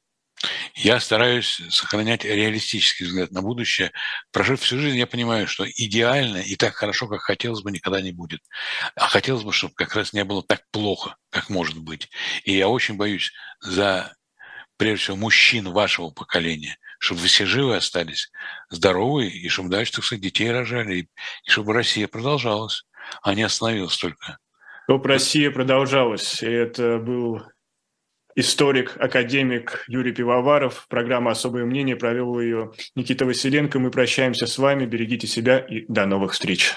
[0.74, 3.92] Я стараюсь сохранять реалистический взгляд на будущее.
[4.32, 8.12] Прожив всю жизнь, я понимаю, что идеально и так хорошо, как хотелось бы, никогда не
[8.12, 8.40] будет.
[8.96, 12.08] А хотелось бы, чтобы как раз не было так плохо, как может быть.
[12.44, 13.30] И я очень боюсь
[13.60, 14.16] за,
[14.78, 18.30] прежде всего, мужчин вашего поколения, чтобы вы все живы остались,
[18.70, 21.08] здоровые, и чтобы дальше, так сказать, детей рожали, и,
[21.50, 22.84] чтобы Россия продолжалась,
[23.22, 24.38] а не остановилась только.
[24.84, 26.42] Чтоб Россия продолжалась.
[26.44, 27.42] И это был
[28.36, 30.86] историк, академик Юрий Пивоваров.
[30.88, 33.80] Программа «Особое мнение» провел ее Никита Василенко.
[33.80, 34.86] Мы прощаемся с вами.
[34.86, 36.76] Берегите себя и до новых встреч.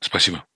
[0.00, 0.46] Спасибо.